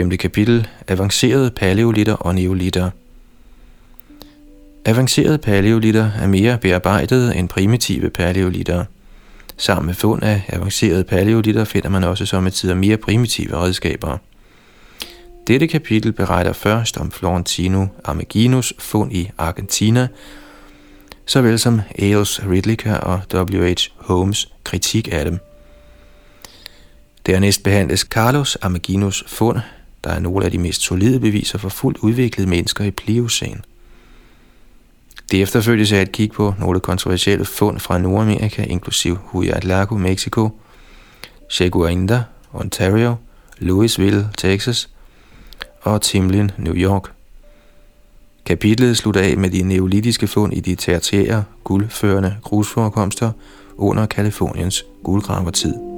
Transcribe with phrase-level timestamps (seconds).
[0.00, 0.10] 5.
[0.10, 2.90] kapitel Avancerede paleolitter og neolitter
[4.84, 8.84] Avancerede paleolitter er mere bearbejdede end primitive paleolitter.
[9.56, 14.18] Sammen med fund af avancerede paleolitter finder man også som et tider mere primitive redskaber.
[15.46, 20.08] Dette kapitel beretter først om Florentino Ameginos fund i Argentina,
[21.26, 23.76] såvel som Ailes Ridlicker og W.H.
[23.96, 25.38] Holmes kritik af dem.
[27.26, 29.58] Dernæst behandles Carlos Ameginos fund,
[30.04, 33.60] der er nogle af de mest solide beviser for fuldt udviklede mennesker i Pliocene.
[35.30, 40.50] Det efterfølges af et kig på nogle kontroversielle fund fra Nordamerika, inklusiv Huayatlaco, Mexico,
[41.50, 43.14] Cheguainda, Ontario,
[43.58, 44.88] Louisville, Texas
[45.80, 47.12] og Timlin, New York.
[48.46, 53.32] Kapitlet slutter af med de neolitiske fund i de tertiære, guldførende grusforekomster
[53.76, 55.89] under Kaliforniens guldgravertid.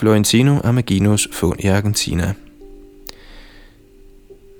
[0.00, 2.34] Florentino Amaginos fund i Argentina.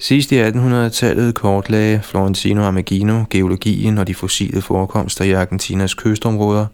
[0.01, 6.67] Sidst i 1800-tallet kortlagde Florentino Amagino geologien og de fossile forekomster i Argentinas kystområder.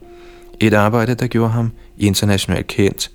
[0.60, 3.10] Et arbejde, der gjorde ham internationalt kendt.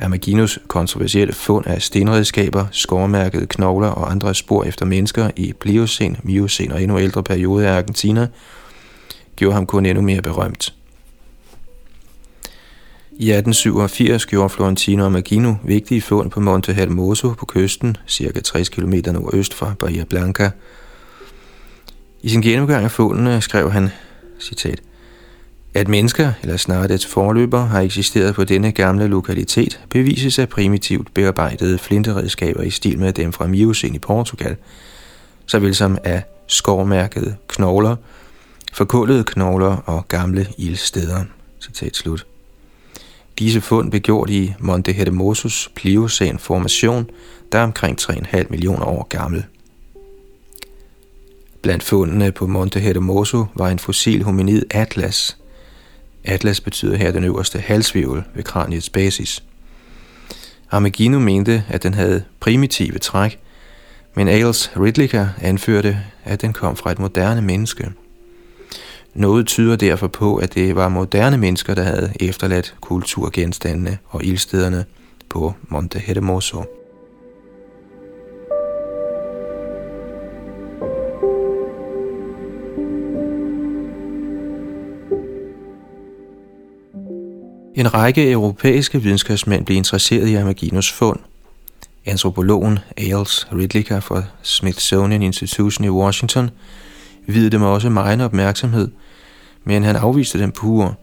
[0.00, 6.72] Amaginos kontroversielle fund af stenredskaber, skovmærkede knogler og andre spor efter mennesker i Pliocen, Miocen
[6.72, 8.28] og endnu ældre perioder af Argentina,
[9.36, 10.74] gjorde ham kun endnu mere berømt.
[13.20, 18.94] I 1887 gjorde Florentino Magino vigtige fund på Monte Hermoso på kysten, cirka 60 km
[19.12, 20.50] nordøst fra Bahia Blanca.
[22.22, 23.90] I sin gennemgang af fundene skrev han,
[24.38, 24.80] citat,
[25.74, 31.14] at mennesker, eller snarere dets forløber, har eksisteret på denne gamle lokalitet, bevises af primitivt
[31.14, 34.56] bearbejdede flinteredskaber i stil med dem fra Miocene i Portugal,
[35.46, 37.96] såvel som af skovmærkede knogler,
[38.72, 41.24] forkullede knogler og gamle ildsteder.
[41.60, 42.26] Citat slut.
[43.40, 47.10] Disse fund blev gjort i Monte Hermosos Pliocæn formation,
[47.52, 49.44] der er omkring 3,5 millioner år gammel.
[51.62, 55.36] Blandt fundene på Monte Hermoso var en fossil hominid atlas.
[56.24, 59.42] Atlas betyder her den øverste halsvivel ved kraniets basis.
[60.70, 63.38] Armagino mente, at den havde primitive træk,
[64.14, 67.92] men Ailes Ridlicker anførte, at den kom fra et moderne menneske.
[69.14, 74.84] Noget tyder derfor på, at det var moderne mennesker, der havde efterladt kulturgenstandene og ildstederne
[75.28, 76.64] på Monte Hermoso.
[87.74, 91.18] En række europæiske videnskabsmænd blev interesseret i Amaginos fund.
[92.06, 96.50] Antropologen Ailes Ridlicker fra Smithsonian Institution i Washington
[97.26, 98.88] videde dem også meget opmærksomhed,
[99.64, 100.94] men han afviste dem pure.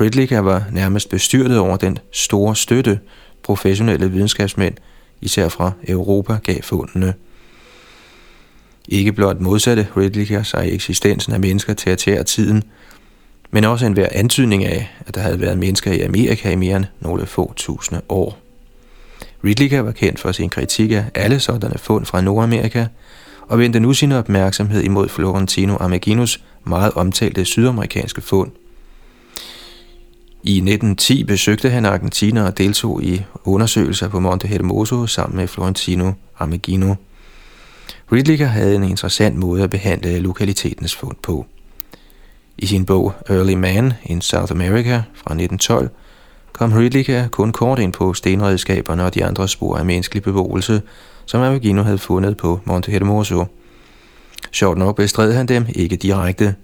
[0.00, 3.00] Ridlicker var nærmest bestyrtet over den store støtte,
[3.42, 4.74] professionelle videnskabsmænd,
[5.20, 7.14] især fra Europa, gav fundene.
[8.88, 12.62] Ikke blot modsatte Ridlicker sig eksistensen af mennesker til at tære tiden,
[13.50, 16.84] men også enhver antydning af, at der havde været mennesker i Amerika i mere end
[17.00, 18.38] nogle få tusinde år.
[19.44, 22.86] Ridlicker var kendt for sin kritik af alle sådanne fund fra Nordamerika,
[23.48, 28.50] og vendte nu sin opmærksomhed imod Florentino Ameginos meget omtalte sydamerikanske fund.
[30.42, 36.12] I 1910 besøgte han Argentina og deltog i undersøgelser på Monte Hermoso sammen med Florentino
[36.38, 36.94] Ameghino.
[38.12, 41.46] Ridlicker havde en interessant måde at behandle lokalitetens fund på.
[42.58, 45.90] I sin bog Early Man in South America fra 1912
[46.52, 50.82] kom Ridlicker kun kort ind på stenredskaberne og de andre spor af menneskelig beboelse,
[51.26, 53.44] som Amagino havde fundet på Monte Hermoso.
[54.52, 56.54] Sjovt nok bestred han dem ikke direkte.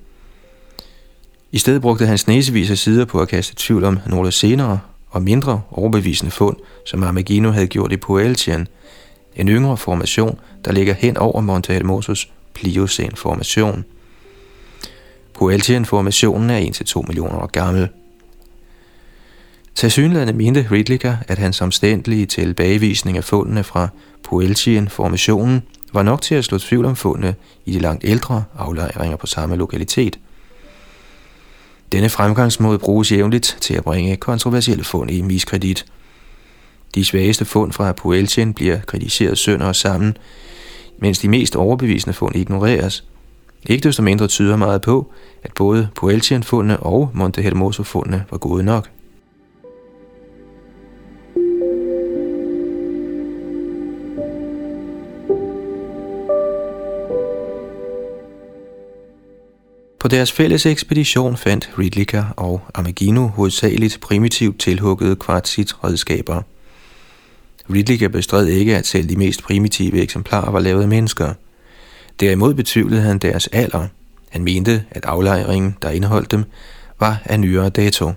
[1.53, 5.23] I stedet brugte han snesevis af sider på at kaste tvivl om nogle senere og
[5.23, 6.57] mindre overbevisende fund,
[6.87, 8.69] som Amagino havde gjort i Poeltian,
[9.37, 13.85] en yngre formation, der ligger hen over Monte Hermosos Pliocene-formation.
[15.35, 17.89] Poeltian-formationen er 1-2 millioner år gammel.
[19.75, 23.89] Tilsyneladende mente Ridlicker, at hans omstændelige tilbagevisning af fundene fra
[24.23, 25.63] Puelchi-informationen
[25.93, 27.35] var nok til at slå tvivl om fundene
[27.65, 30.19] i de langt ældre aflejringer på samme lokalitet.
[31.93, 35.87] Denne fremgangsmåde bruges jævnligt til at bringe kontroversielle fund i miskredit.
[36.95, 40.17] De svageste fund fra Puelchen bliver kritiseret sønder og sammen,
[40.99, 43.05] mens de mest overbevisende fund ignoreres.
[43.67, 45.13] Ikke desto mindre tyder meget på,
[45.43, 48.89] at både Puelchen-fundene og Monte Hermoso-fundene var gode nok.
[60.01, 66.43] På deres fælles ekspedition fandt Ridlika og Amagino hovedsageligt primitivt tilhuggede kvartsitredskaber.
[67.73, 71.33] Ridlika bestred ikke, at selv de mest primitive eksemplarer var lavet af mennesker.
[72.21, 73.87] Derimod betvivlede han deres alder.
[74.29, 76.45] Han mente, at aflejringen, der indeholdt dem,
[77.01, 78.13] var af nyere dato.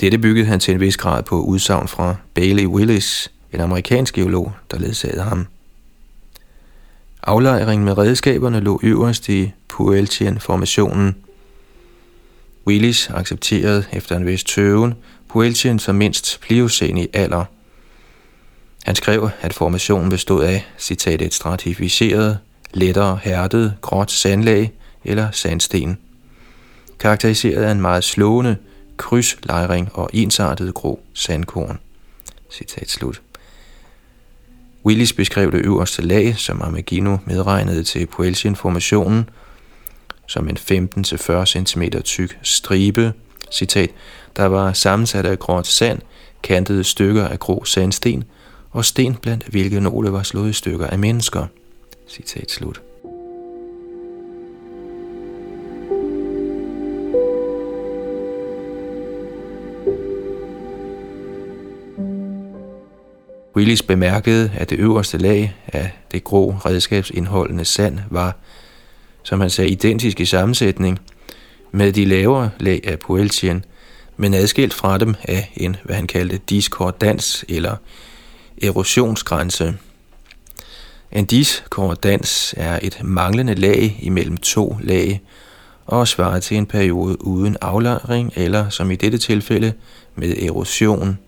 [0.00, 4.52] Dette byggede han til en vis grad på udsagn fra Bailey Willis, en amerikansk geolog,
[4.70, 5.46] der ledsagede ham.
[7.22, 11.16] Aflejringen med redskaberne lå øverst i Pueltian-formationen.
[12.66, 14.94] Willis accepterede efter en vis tøven
[15.28, 17.44] Pueltian som mindst pliocen i alder.
[18.84, 22.38] Han skrev, at formationen bestod af, citat, et stratificeret,
[22.72, 24.72] lettere hærdet, gråt sandlag
[25.04, 25.98] eller sandsten,
[26.98, 28.56] karakteriseret af en meget slående
[28.96, 31.78] krydslejring og ensartet grå sandkorn.
[32.50, 33.22] Citat slut.
[34.84, 39.30] Willis beskrev det øverste lag, som Amagino medregnede til Puelchien-formationen,
[40.26, 43.12] som en 15-40 cm tyk stribe,
[43.52, 43.90] citat,
[44.36, 46.00] der var sammensat af gråt sand,
[46.42, 48.24] kantede stykker af grå sandsten
[48.70, 51.46] og sten, blandt hvilke nogle var slået i stykker af mennesker.
[52.08, 52.82] Citat slut.
[63.56, 68.36] Willis bemærkede, at det øverste lag af det grå redskabsindholdende sand var,
[69.22, 70.98] som han sagde, identisk i sammensætning
[71.72, 73.64] med de lavere lag af Puelchien,
[74.16, 77.76] men adskilt fra dem af en, hvad han kaldte diskordans eller
[78.62, 79.74] erosionsgrænse.
[81.12, 85.20] En diskordans er et manglende lag imellem to lag
[85.86, 89.72] og svarer til en periode uden aflejring eller, som i dette tilfælde,
[90.14, 91.18] med erosion.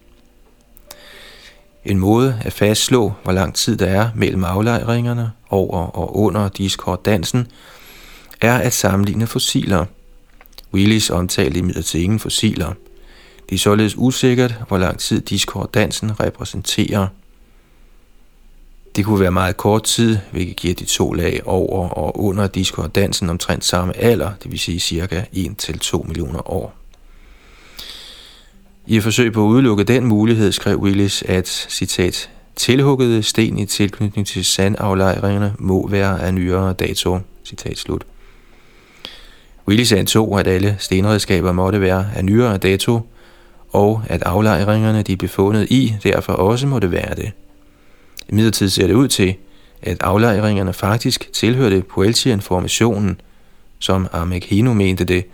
[1.84, 7.46] En måde at fastslå, hvor lang tid der er mellem aflejringerne over og under diskordansen,
[8.40, 9.84] er at sammenligne fossiler.
[10.74, 12.72] Willis omtalte imidlertid ingen fossiler.
[13.48, 17.06] Det er således usikkert, hvor lang tid diskordansen repræsenterer.
[18.96, 23.30] Det kunne være meget kort tid, hvilket giver de to lag over og under diskordansen
[23.30, 26.83] omtrent samme alder, det vil sige cirka 1-2 millioner år.
[28.86, 33.66] I et forsøg på at udelukke den mulighed skrev Willis, at, citat, tilhuggede sten i
[33.66, 38.04] tilknytning til sandaflejringerne må være af nyere dato, citat slut.
[39.68, 43.00] Willis antog, at alle stenredskaber måtte være af nyere dato,
[43.72, 47.32] og at aflejringerne, de blev fundet i, derfor også måtte være det.
[48.28, 49.34] I midlertid ser det ud til,
[49.82, 53.20] at aflejringerne faktisk tilhørte Puelchien-formationen,
[53.78, 55.24] som Armekino mente det,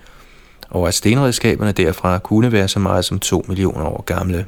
[0.70, 4.46] og at stenredskaberne derfra kunne være så meget som 2 millioner år gamle.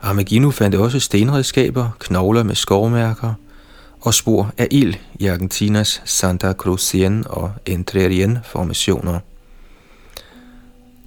[0.00, 3.34] Armagino fandt også stenredskaber, knogler med skovmærker
[4.00, 9.18] og spor af ild i Argentinas Santa Cruzien og Entrerien formationer.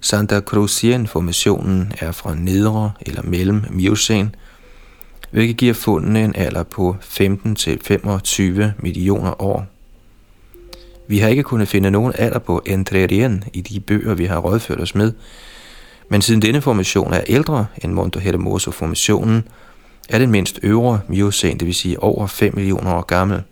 [0.04, 4.34] Santa Cruzien-formationen er fra nedre eller mellem Miocæn,
[5.30, 9.66] hvilket giver fundene en alder på 15-25 millioner år.
[11.08, 14.80] Vi har ikke kunnet finde nogen alder på Entrerien i de bøger, vi har rådført
[14.80, 15.12] os med,
[16.08, 19.48] men siden denne formation er ældre end Monte Hermoso-formationen,
[20.08, 23.42] er den mindst øvre Miocæn, det vil sige over 5 millioner år gammel.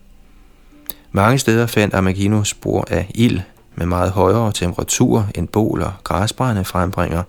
[1.12, 3.40] Mange steder fandt Amagino spor af ild
[3.75, 7.23] med meget højere temperatur end bål og græsbrænde frembringer.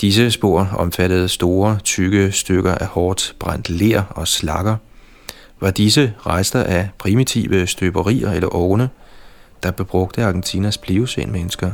[0.00, 4.76] Disse spor omfattede store, tykke stykker af hårdt brændt ler og slakker.
[5.60, 8.88] Var disse rester af primitive støberier eller ovne,
[9.62, 11.70] der bebrugte Argentinas pliocen-mennesker.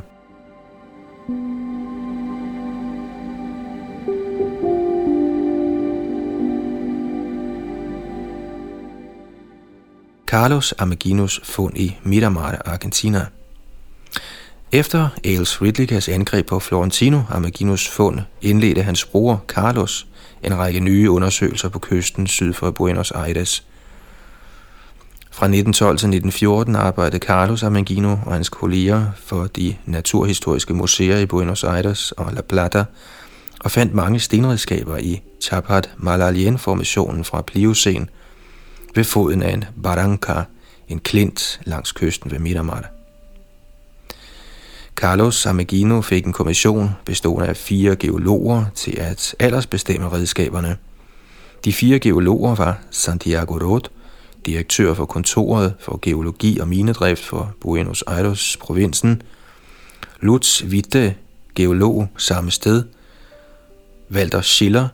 [10.27, 13.27] Carlos Amaginos fund i Miramar, Argentina.
[14.73, 20.07] Efter Ailes Ridlikas angreb på Florentino Amaginos fund, indledte hans bror Carlos
[20.43, 23.63] en række nye undersøgelser på kysten syd for Buenos Aires.
[25.31, 31.27] Fra 1912 til 1914 arbejdede Carlos Amagino og hans kolleger for de naturhistoriske museer i
[31.27, 32.85] Buenos Aires og La Plata
[33.61, 38.11] og fandt mange stenredskaber i Chapat Malalien-formationen fra Pliocen–
[38.97, 40.43] ved foden af en barranca,
[40.89, 42.91] en klint langs kysten ved Miramar.
[44.97, 50.77] Carlos Amegino fik en kommission bestående af fire geologer til at aldersbestemme redskaberne.
[51.65, 53.91] De fire geologer var Santiago Roth,
[54.47, 59.23] direktør for kontoret for geologi og minedrift for Buenos Aires provinsen,
[60.21, 61.15] Lutz Witte,
[61.55, 62.85] geolog samme sted,
[64.11, 64.89] Walter Schiller,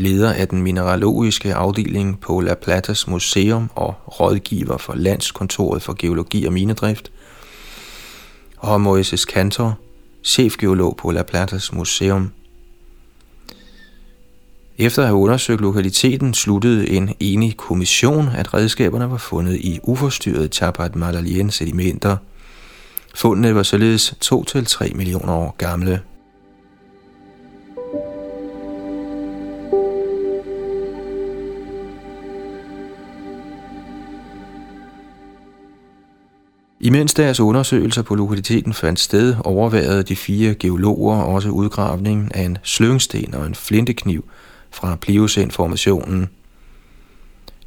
[0.00, 6.44] leder af den mineralogiske afdeling på La Platas Museum og rådgiver for Landskontoret for Geologi
[6.44, 7.12] og Minedrift,
[8.56, 9.78] og Moises Kantor,
[10.24, 12.32] chefgeolog på La Platas Museum.
[14.78, 20.54] Efter at have undersøgt lokaliteten, sluttede en enig kommission, at redskaberne var fundet i uforstyrret
[20.54, 22.16] Chapat Malalien sedimenter.
[23.14, 26.00] Fundene var således 2-3 millioner år gamle.
[36.82, 42.58] Imens deres undersøgelser på lokaliteten fandt sted, overværede de fire geologer også udgravningen af en
[42.62, 44.24] slyngsten og en flintekniv
[44.70, 46.28] fra Pliocene-formationen.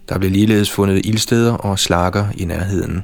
[0.09, 3.03] Der blev ligeledes fundet ildsteder og slakker i nærheden.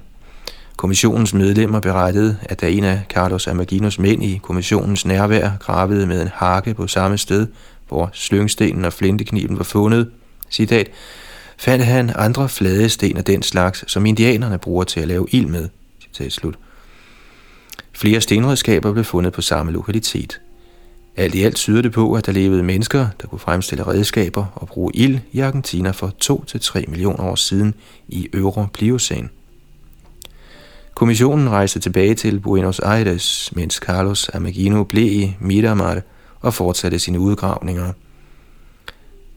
[0.78, 6.22] Kommissionens medlemmer berettede, at da en af Carlos Amaginos mænd i kommissionens nærvær gravede med
[6.22, 7.48] en hakke på samme sted,
[7.88, 10.10] hvor slyngstenen og flintekniven var fundet,
[10.52, 10.90] citat,
[11.58, 15.46] fandt han andre flade sten af den slags, som indianerne bruger til at lave ild
[15.48, 15.70] med.
[16.14, 16.56] Citat slut.
[17.94, 20.42] Flere stenredskaber blev fundet på samme lokalitet.
[21.18, 24.68] Alt i alt tyder det på, at der levede mennesker, der kunne fremstille redskaber og
[24.68, 27.74] bruge ild i Argentina for 2-3 millioner år siden
[28.08, 29.30] i Øvre Pliocene.
[30.94, 36.02] Kommissionen rejste tilbage til Buenos Aires, mens Carlos Amagino blev i Miramar
[36.42, 37.94] og fortsatte sine udgravninger.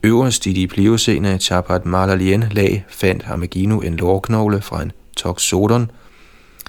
[0.03, 5.91] Øverst i de pliocene Chapat Malalien lag fandt Amagino en lårknogle fra en toxodon–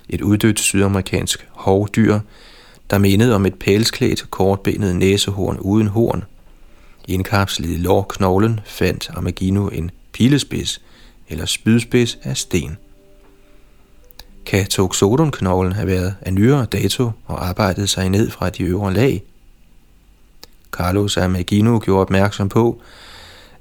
[0.09, 2.21] et uddødt sydamerikansk hovdyr,
[2.91, 6.25] der mindede om et pælsklædt, kortbenet næsehorn uden horn.
[7.09, 10.81] Indkapslet i lårknoglen fandt Amagino en pilespids
[11.29, 12.77] eller spydspids af sten.
[14.47, 19.23] Kan Toxodon-knoglen have været af nyere dato og arbejdet sig ned fra de øvre lag?
[20.71, 22.81] Carlos Amagino gjorde opmærksom på,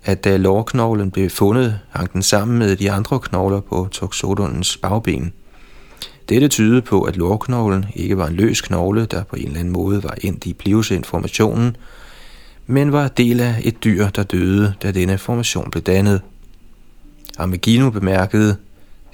[0.03, 5.33] at da lårknoglen blev fundet, hang den sammen med de andre knogler på Toxodonens bagben–
[6.29, 9.73] dette tydede på, at lårknoglen ikke var en løs knogle, der på en eller anden
[9.73, 11.75] måde var endt i pliusinformationen,
[12.67, 16.21] men var del af et dyr, der døde, da denne formation blev dannet.
[17.37, 18.55] Amagino bemærkede,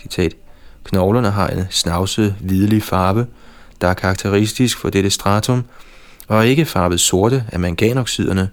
[0.01, 0.35] citat,
[0.83, 3.27] knoglerne har en snavset, hvidlig farve,
[3.81, 5.63] der er karakteristisk for dette stratum,
[6.27, 8.49] og ikke farvet sorte af manganoxiderne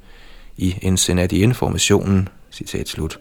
[0.57, 3.19] i ensenadien-formationen, citat slut.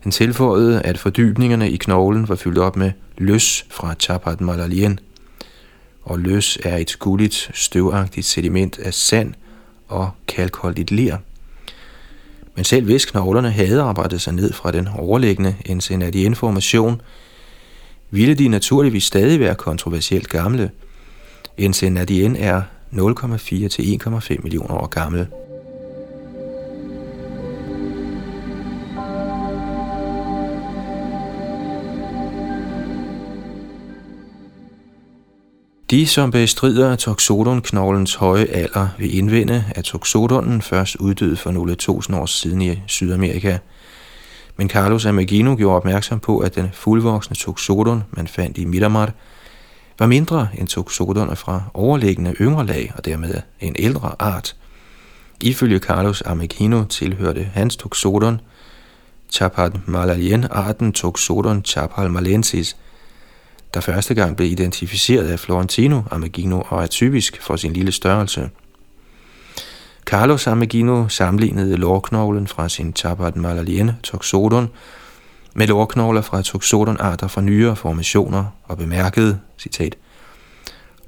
[0.00, 5.00] Han tilføjede, at fordybningerne i knoglen var fyldt op med løs fra Chapat Malalien,
[6.02, 9.34] og løs er et gulligt, støvagtigt sediment af sand
[9.88, 11.16] og kalkholdigt ler.
[12.54, 17.00] Men selv hvis knoglerne havde arbejdet sig ned fra den overliggende Ensenadien-formation,
[18.10, 20.70] ville de naturligvis stadig være kontroversielt gamle.
[21.56, 22.62] Ensenadien er
[22.92, 25.26] 0,4 til 1,5 millioner år gammel.
[35.90, 42.16] De, som bestrider toxodonknoglens høje alder, vil indvende, at toxodonen først uddøde for nogle tusind
[42.16, 43.58] år siden i Sydamerika.
[44.56, 49.12] Men Carlos Amagino gjorde opmærksom på, at den fuldvoksne toxodon, man fandt i Miramar,
[49.98, 54.56] var mindre end toxodoner fra overliggende yngre lag og dermed en ældre art.
[55.40, 58.40] Ifølge Carlos Amagino tilhørte hans toxodon
[59.30, 62.76] Chapad malalien-arten Toxodon chapalmalensis–
[63.78, 68.50] der første gang blev identificeret af Florentino Amagino og er typisk for sin lille størrelse.
[70.04, 74.68] Carlos Amagino sammenlignede lårknoglen fra sin Tabat Malalien Toxodon
[75.54, 79.96] med lårknogler fra Toxodon-arter fra nyere formationer og bemærkede, citat,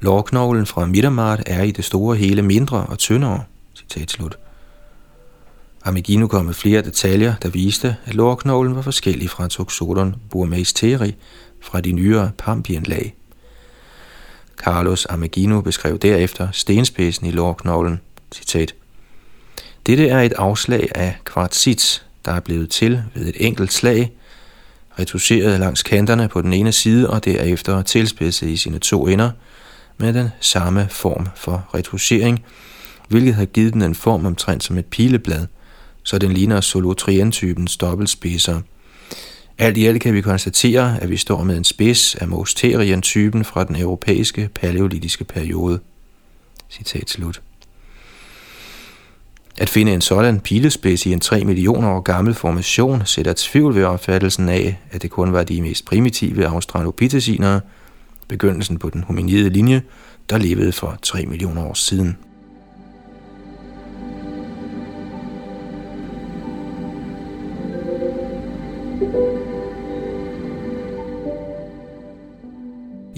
[0.00, 3.42] Lårknoglen fra Midtermart er i det store hele mindre og tyndere,
[3.74, 4.38] citat slut.
[5.84, 11.14] Amigino kom med flere detaljer, der viste, at lårknoglen var forskellig fra Toxodon burmeisteri,
[11.60, 13.14] fra de nyere pampienlag.
[14.56, 18.00] Carlos Amegino beskrev derefter stenspidsen i lårknoglen.
[18.34, 18.74] Citat.
[19.86, 24.12] Dette er et afslag af kvartsit, der er blevet til ved et enkelt slag,
[24.98, 29.30] retuscheret langs kanterne på den ene side og derefter tilspidset i sine to ender
[29.98, 32.44] med den samme form for retuschering,
[33.08, 35.46] hvilket har givet den en form omtrent som et pileblad,
[36.02, 38.60] så den ligner solotrientypens dobbeltspidser–
[39.60, 43.64] alt i alt kan vi konstatere, at vi står med en spids af Mosterien-typen fra
[43.64, 45.80] den europæiske paleolitiske periode.
[46.70, 47.42] Citat slut.
[49.58, 53.84] At finde en sådan pilespids i en 3 millioner år gammel formation sætter tvivl ved
[53.84, 57.60] opfattelsen af, at det kun var de mest primitive australopitesinere,
[58.28, 59.82] begyndelsen på den hominide linje,
[60.30, 62.16] der levede for 3 millioner år siden.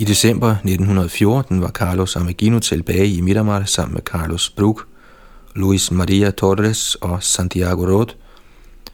[0.02, 4.80] I december 1914 var Carlos Amagino tilbage i Miramar sammen med Carlos Brug,
[5.54, 8.06] Luis Maria Torres og Santiago Rod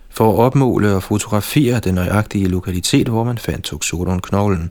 [0.09, 4.71] for at opmåle og fotografere den nøjagtige lokalitet, hvor man fandt Tuxodon-knoglen.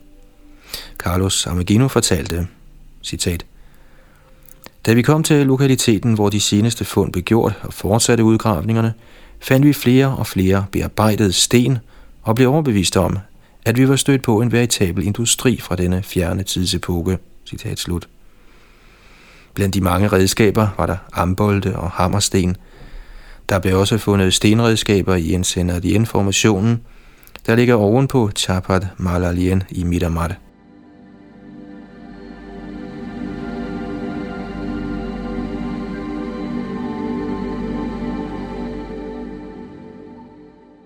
[0.98, 2.48] Carlos Amagino fortalte,
[3.04, 3.46] citat,
[4.86, 8.94] Da vi kom til lokaliteten, hvor de seneste fund blev gjort og fortsatte udgravningerne,
[9.40, 11.78] fandt vi flere og flere bearbejdede sten
[12.24, 13.18] og blev overbevist om,
[13.68, 17.18] at vi var stødt på en veritabel industri fra denne fjerne tidsepoke.
[17.46, 18.10] Citat slut.
[19.54, 22.58] Blandt de mange redskaber var der ambolde og hammersten.
[23.50, 26.82] Der blev også fundet stenredskaber i en sender i informationen,
[27.46, 30.36] der ligger ovenpå Chapat Malalien i Miramar.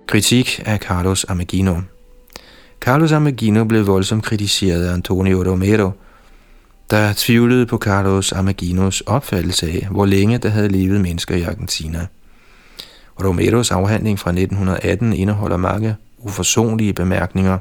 [0.07, 1.75] Kritik af Carlos Amagino
[2.81, 5.91] Carlos Amagino blev voldsomt kritiseret af Antonio Romero,
[6.89, 12.07] der tvivlede på Carlos Amaginos opfattelse af, hvor længe der havde levet mennesker i Argentina.
[13.23, 17.57] Romeros afhandling fra 1918 indeholder mange uforsonlige bemærkninger.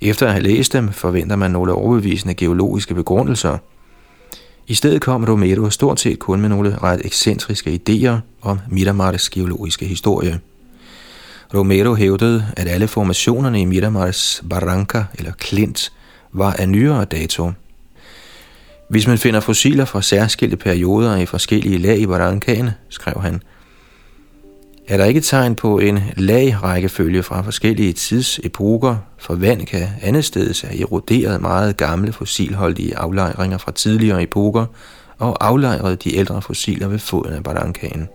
[0.00, 3.58] Efter at have læst dem, forventer man nogle overbevisende geologiske begrundelser.
[4.66, 9.86] I stedet kom Romero stort set kun med nogle ret ekscentriske idéer om Miramars geologiske
[9.86, 10.40] historie.
[11.54, 15.92] Romero hævdede, at alle formationerne i Miramars barranca eller klint
[16.32, 17.52] var af nyere dato.
[18.90, 23.42] Hvis man finder fossiler fra særskilte perioder i forskellige lag i barrancaen, skrev han,
[24.88, 30.80] er der ikke tegn på en lagrækkefølge fra forskellige tidsepoker, for vand kan andetsteds have
[30.80, 34.66] eroderet meget gamle fossilholdige aflejringer fra tidligere epoker
[35.18, 38.08] og aflejret de ældre fossiler ved foden af barrancaen.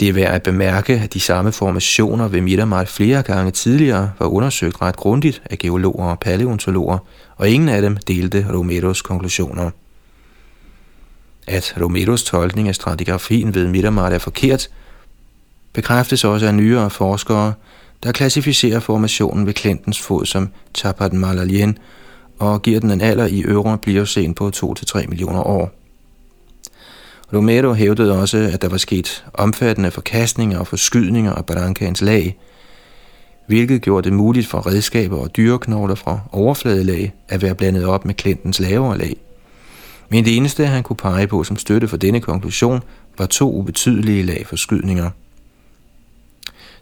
[0.00, 4.26] Det er værd at bemærke, at de samme formationer ved Miramar flere gange tidligere var
[4.26, 6.98] undersøgt ret grundigt af geologer og paleontologer,
[7.36, 9.70] og ingen af dem delte Romeros konklusioner.
[11.46, 14.68] At Romeros tolkning af stratigrafien ved Miramar er forkert,
[15.72, 17.52] bekræftes også af nyere forskere,
[18.02, 21.78] der klassificerer formationen ved klintens fod som Tapat Malalien
[22.38, 25.77] og giver den en alder i øvre pliocen på 2-3 millioner år.
[27.32, 32.38] Romero hævdede også, at der var sket omfattende forkastninger og forskydninger af Barrancaens lag,
[33.46, 38.14] hvilket gjorde det muligt for redskaber og dyreknogler fra overfladelag at være blandet op med
[38.14, 39.16] klintens lavere lag.
[40.08, 42.82] Men det eneste, han kunne pege på som støtte for denne konklusion,
[43.18, 45.10] var to ubetydelige lag forskydninger.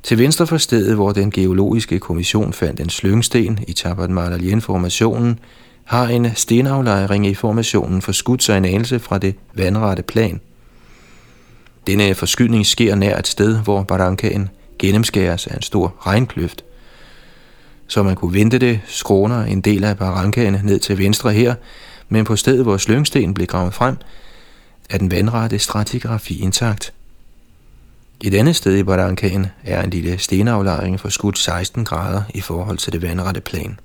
[0.03, 5.39] Til venstre for stedet, hvor den geologiske kommission fandt en slyngsten i Tabat Marlalien-formationen,
[5.87, 10.41] har en stenaflejring i formationen forskudt sig en anelse fra det vandrette plan.
[11.87, 16.65] Denne forskydning sker nær et sted, hvor Barrancaen gennemskæres af en stor regnkløft.
[17.87, 21.55] Så man kunne vente det, skråner en del af Barrancaen ned til venstre her,
[22.09, 23.97] men på stedet, hvor slyngsten blev gravet frem,
[24.91, 26.93] er den vandrette stratigrafi intakt.
[28.21, 32.93] Et andet sted i Barrancaen er en lille stenaflejring forskudt 16 grader i forhold til
[32.93, 33.79] det vandrette plan.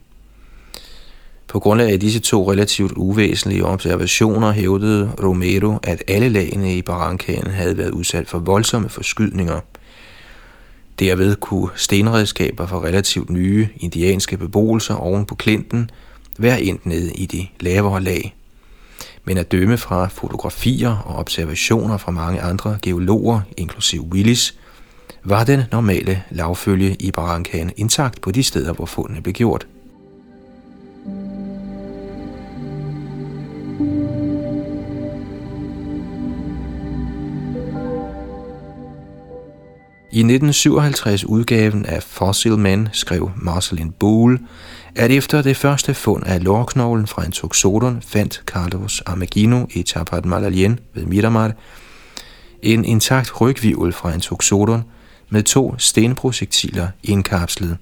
[1.52, 7.48] På grundlag af disse to relativt uvæsentlige observationer hævdede Romero, at alle lagene i Barrancaen
[7.48, 9.60] havde været udsat for voldsomme forskydninger.
[11.00, 15.90] Derved kunne stenredskaber fra relativt nye indianske beboelser oven på klinten
[16.38, 18.36] være endt ned i de lavere lag.
[19.26, 24.58] Men at dømme fra fotografier og observationer fra mange andre geologer, inklusive Willis,
[25.24, 29.68] var den normale lavfølge i Barrancaen intakt på de steder, hvor fundene blev gjort.
[40.14, 44.40] I 1957-udgaven af Fossil Men skrev Marcelin Boole,
[44.96, 50.26] at efter det første fund af lårknoglen fra en toxodon fandt Carlos Armagino i Tapat
[50.26, 51.52] Malalien ved Miramar
[52.62, 54.84] en intakt rygvivel fra en toxodon
[55.30, 57.78] med to stenprojektiler indkapslet.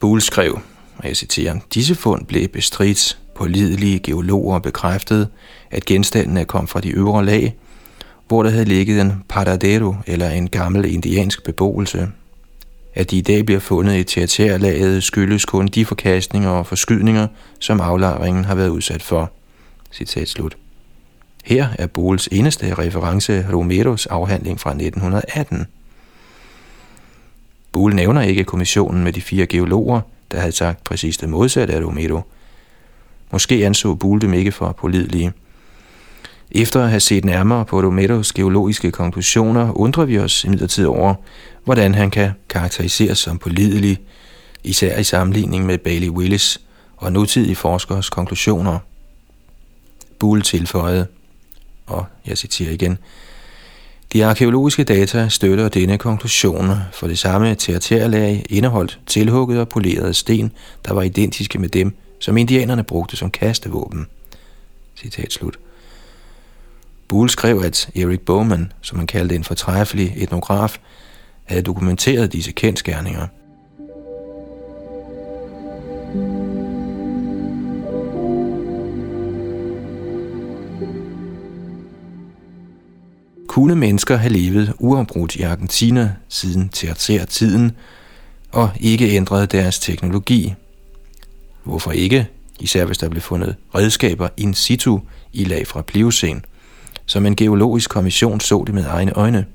[0.00, 0.58] Boole skrev,
[0.96, 5.28] og jeg citerer, disse fund blev bestridt på lidelige geologer bekræftede,
[5.70, 7.56] at genstandene kom fra de øvre lag,
[8.32, 12.08] hvor der havde ligget en paradero eller en gammel indiansk beboelse.
[12.94, 17.26] At de i dag bliver fundet i tertiærlaget skyldes kun de forkastninger og forskydninger,
[17.58, 19.32] som aflejringen har været udsat for.
[19.92, 20.56] Citat slut.
[21.44, 25.66] Her er Boles eneste reference Romeros afhandling fra 1918.
[27.72, 31.80] Bole nævner ikke kommissionen med de fire geologer, der havde sagt præcis det modsatte af
[31.84, 32.20] Romero.
[33.32, 35.32] Måske anså Bole dem ikke for pålidelige.
[36.54, 41.14] Efter at have set nærmere på Romeros geologiske konklusioner, undrer vi os imidlertid over,
[41.64, 43.98] hvordan han kan karakteriseres som pålidelig,
[44.64, 46.60] især i sammenligning med Bailey Willis
[46.96, 48.78] og nutidige forskers konklusioner.
[50.18, 51.06] Bull tilføjede,
[51.86, 52.98] og jeg citerer igen,
[54.12, 60.52] de arkeologiske data støtter denne konklusion, for det samme tertiærlag indeholdt tilhugget og polerede sten,
[60.84, 64.06] der var identiske med dem, som indianerne brugte som kastevåben.
[64.96, 65.58] Citat slut.
[67.12, 70.78] Bull skrev, at Erik Bowman, som han kaldte en fortræffelig etnograf,
[71.44, 73.26] havde dokumenteret disse kendskærninger.
[83.48, 87.72] Kunne mennesker have levet uafbrudt i Argentina siden tertiær-tiden
[88.52, 90.54] og ikke ændret deres teknologi?
[91.64, 92.28] Hvorfor ikke?
[92.60, 94.98] Især hvis der blev fundet redskaber in situ
[95.32, 96.40] i lag fra Pliocene
[97.12, 99.46] som en geologisk kommission så det med egne øjne.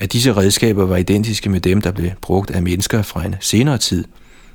[0.00, 3.78] At disse redskaber var identiske med dem, der blev brugt af mennesker fra en senere
[3.78, 4.04] tid,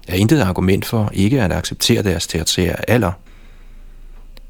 [0.07, 3.11] er intet argument for ikke at acceptere deres tertiære alder–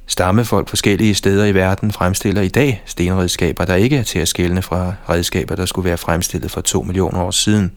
[0.10, 4.62] Stammefolk forskellige steder i verden fremstiller i dag stenredskaber, der ikke er til at skælne
[4.62, 7.72] fra redskaber, der skulle være fremstillet for 2 millioner år siden.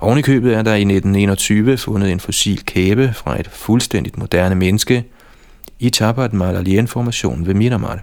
[0.00, 4.54] Oven i købet er der i 1921 fundet en fossil kæbe fra et fuldstændigt moderne
[4.54, 5.04] menneske
[5.78, 8.00] i Tabat Malalien-formationen ved Minamata.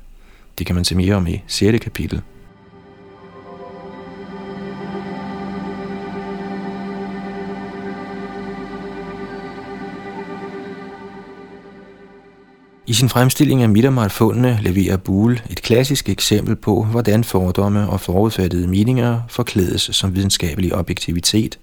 [0.62, 1.84] Det kan man se mere om i 6.
[1.84, 2.22] kapitel.
[12.88, 18.68] I sin fremstilling af Midtermarfundene leverer Buhl et klassisk eksempel på, hvordan fordomme og forudfattede
[18.68, 21.60] meninger forklædes som videnskabelig objektivitet.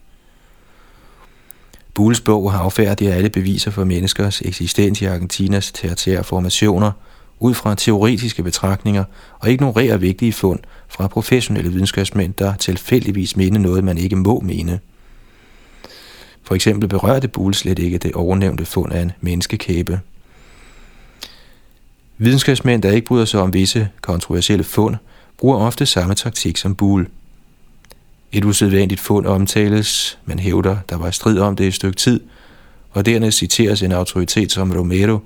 [1.95, 6.93] Buhls bog har affærdigt alle beviser for menneskers eksistens i Argentinas tertiære formationer
[7.41, 9.05] ud fra teoretiske betragtninger
[9.39, 14.81] og ignorerer vigtige fund fra professionelle videnskabsmænd, der tilfældigvis mener noget, man ikke må mene.
[16.43, 20.01] For eksempel berørte Buhl slet ikke det overnævnte fund af en menneskekæbe.
[22.19, 24.97] Videnskabsmænd, der ikke bryder sig om visse kontroversielle fund,
[25.39, 27.09] bruger ofte samme taktik som Buhl.
[28.33, 32.21] Et usædvanligt fund omtales, man hævder, der var strid om det i et stykke tid,
[32.91, 35.19] og dernæst citeres en autoritet som Romero,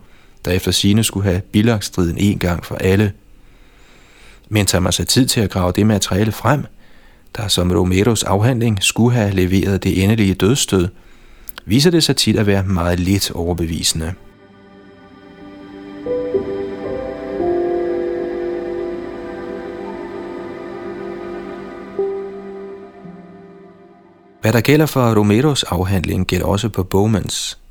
[0.44, 3.12] der efter sine skulle have bilagstriden en gang for alle.
[4.48, 6.64] Men tager man sig tid til at grave det materiale frem,
[7.36, 10.88] der som Romeros afhandling skulle have leveret det endelige dødstød,
[11.64, 14.14] viser det sig tit at være meget lidt overbevisende.
[24.40, 27.61] Hvad der gælder for Romeros afhandling, gælder også på Bowmans.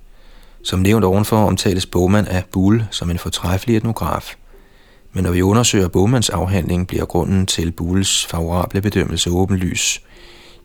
[0.63, 4.36] Som nævnt ovenfor omtales Bogman af Bull som en fortræffelig etnograf.
[5.13, 10.02] Men når vi undersøger Bogmans afhandling, bliver grunden til Bulls favorable bedømmelse åbenlys.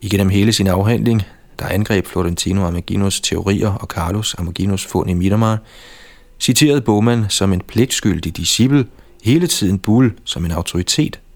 [0.01, 1.23] Igennem hele sin afhandling,
[1.59, 5.59] der angreb Florentino Amaginos teorier og Carlos Amaginos fund i Midtermar,
[6.39, 8.85] citerede Bogman som en pligtskyldig disciple
[9.23, 11.19] hele tiden Bull som en autoritet–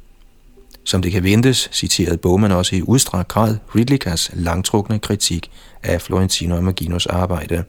[0.83, 5.51] som det kan ventes, citerede Bowman også i udstrakt grad Ridlikas langtrukne kritik
[5.83, 7.63] af Florentino Amaginos arbejde.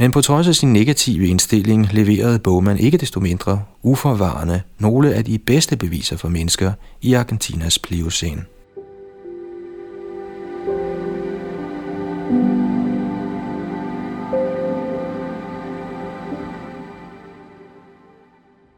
[0.00, 5.24] Men på trods af sin negative indstilling leverede Bowman ikke desto mindre uforvarende nogle af
[5.24, 8.44] de bedste beviser for mennesker i Argentinas pliocene.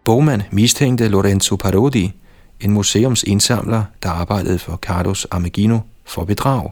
[0.04, 2.12] Bowman mistænkte Lorenzo Parodi
[2.61, 6.70] en museumsindsamler, der arbejdede for Carlos Armegino, for bedrag.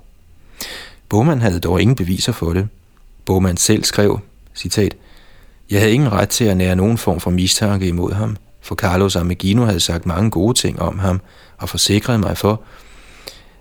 [1.08, 2.68] Bowman havde dog ingen beviser for det.
[3.24, 4.20] Bowman selv skrev,
[4.58, 4.96] citat,
[5.70, 9.16] Jeg havde ingen ret til at nære nogen form for mistanke imod ham, for Carlos
[9.16, 11.20] Amegino havde sagt mange gode ting om ham
[11.58, 12.62] og forsikrede mig for,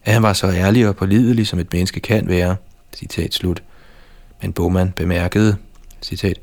[0.03, 2.55] at han var så ærlig og pålidelig, som et menneske kan være.
[2.95, 3.63] Citat slut.
[4.41, 5.55] Men Bowman bemærkede,
[6.01, 6.39] citat,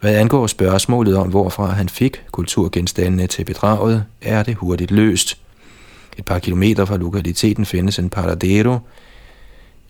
[0.00, 5.38] hvad angår spørgsmålet om, hvorfra han fik kulturgenstandene til bedraget, er det hurtigt løst.
[6.18, 8.78] Et par kilometer fra lokaliteten findes en paradero,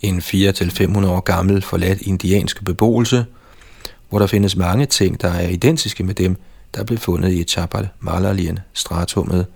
[0.01, 3.25] en 4-500 år gammel forladt indiansk beboelse,
[4.13, 6.37] hvor der findes mange ting, der er identiske med dem,
[6.75, 9.47] der blev fundet i Chapal Malalien stratummet.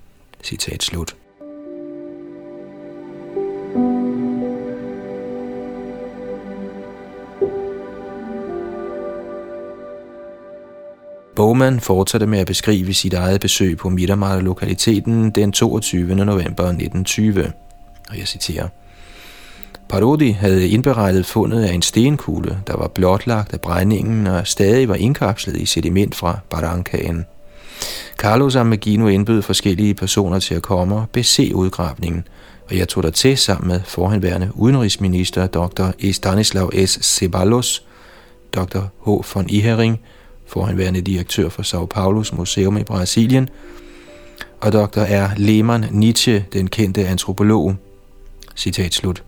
[0.44, 1.16] Citat slut.
[11.36, 16.14] Bowman fortsatte med at beskrive sit eget besøg på Miramar-lokaliteten den 22.
[16.14, 17.52] november 1920.
[18.08, 18.68] Og jeg citerer.
[19.88, 24.94] Parodi havde indberettet fundet af en stenkugle, der var blotlagt af brændingen og stadig var
[24.94, 27.25] indkapslet i sediment fra Barankaen.
[28.16, 32.25] Carlos Amagino indbød forskellige personer til at komme og bese udgravningen,
[32.70, 35.90] og jeg tog der til sammen med forhenværende udenrigsminister Dr.
[35.99, 36.99] Estanislav S.
[37.03, 37.83] Ceballos,
[38.55, 38.81] Dr.
[39.07, 39.09] H.
[39.35, 40.01] von Ihering,
[40.46, 43.49] forhenværende direktør for São Paulos Museum i Brasilien,
[44.61, 45.01] og Dr.
[45.01, 45.31] R.
[45.37, 47.75] Lehmann Nietzsche, den kendte antropolog.
[48.57, 49.22] Citat slut.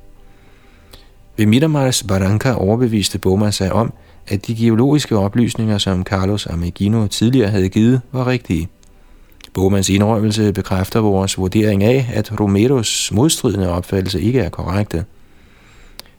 [1.38, 3.92] Ved Miramars Barranca overbeviste Bowman sig om,
[4.28, 8.68] at de geologiske oplysninger, som Carlos Amegino tidligere havde givet, var rigtige.
[9.54, 15.04] Bowmans indrømmelse bekræfter vores vurdering af, at Romeros modstridende opfattelse ikke er korrekte.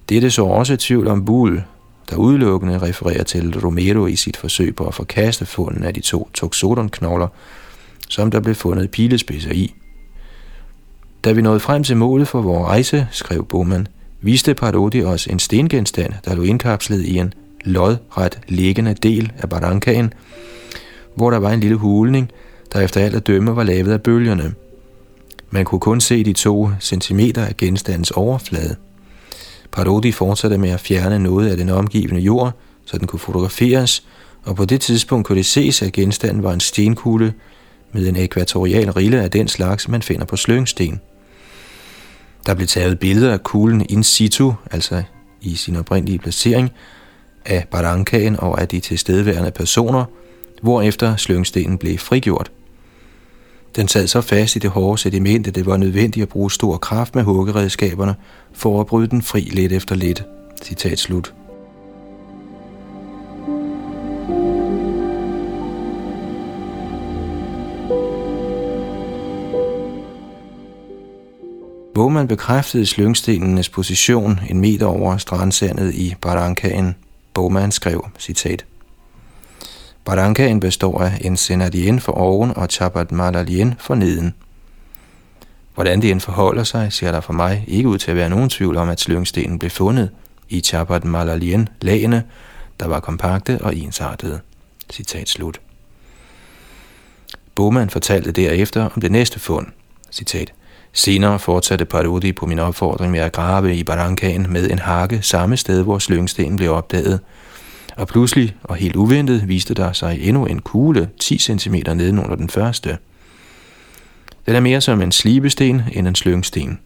[0.09, 1.63] Dette så også tvivl om Bull,
[2.09, 6.29] der udelukkende refererer til Romero i sit forsøg på at forkaste funden af de to
[6.33, 7.27] toxodonknogler,
[8.09, 9.73] som der blev fundet pilespidser i.
[11.23, 13.87] Da vi nåede frem til målet for vores rejse, skrev Bowman,
[14.21, 17.33] viste Parodi os en stengenstand, der lå indkapslet i en
[17.65, 20.13] lodret liggende del af barankaen,
[21.15, 22.31] hvor der var en lille hulning,
[22.73, 24.53] der efter alt at dømme var lavet af bølgerne.
[25.49, 28.75] Man kunne kun se de to centimeter af genstandens overflade.
[29.71, 32.53] Parodi fortsatte med at fjerne noget af den omgivende jord,
[32.85, 34.03] så den kunne fotograferes,
[34.43, 37.33] og på det tidspunkt kunne det ses, at genstanden var en stenkugle
[37.93, 41.01] med en ekvatorial rille af den slags, man finder på slyngsten.
[42.45, 45.03] Der blev taget billeder af kuglen in situ, altså
[45.41, 46.71] i sin oprindelige placering,
[47.45, 50.05] af barankaen og af de tilstedeværende personer,
[50.61, 52.51] hvorefter slyngstenen blev frigjort.
[53.75, 56.77] Den sad så fast i det hårde sediment, at det var nødvendigt at bruge stor
[56.77, 58.15] kraft med huggeredskaberne
[58.53, 60.23] for at bryde den fri lidt efter lidt.
[60.63, 61.33] Citat slut.
[71.99, 76.95] Bogman bekræftede slyngstenenes position en meter over strandsandet i Barankaen.
[77.33, 78.65] Bogman skrev, citat,
[80.05, 84.33] Barankaen består af en senadien for oven og chabat malalien for neden.
[85.75, 88.49] Hvordan det end forholder sig, ser der for mig ikke ud til at være nogen
[88.49, 90.09] tvivl om, at slyngstenen blev fundet
[90.49, 92.23] i chabat malalien lagene,
[92.79, 94.39] der var kompakte og ensartede.
[94.91, 95.61] Citat slut.
[97.55, 99.67] Bowman fortalte derefter om det næste fund.
[100.11, 100.53] Citat.
[100.93, 105.57] Senere fortsatte Parodi på min opfordring med at grave i Barankaen med en hakke samme
[105.57, 107.19] sted, hvor slyngstenen blev opdaget,
[107.95, 112.49] og pludselig og helt uventet viste der sig endnu en kugle 10 cm nedenunder den
[112.49, 112.97] første.
[114.45, 116.79] Den er mere som en slibesten end en slyngsten.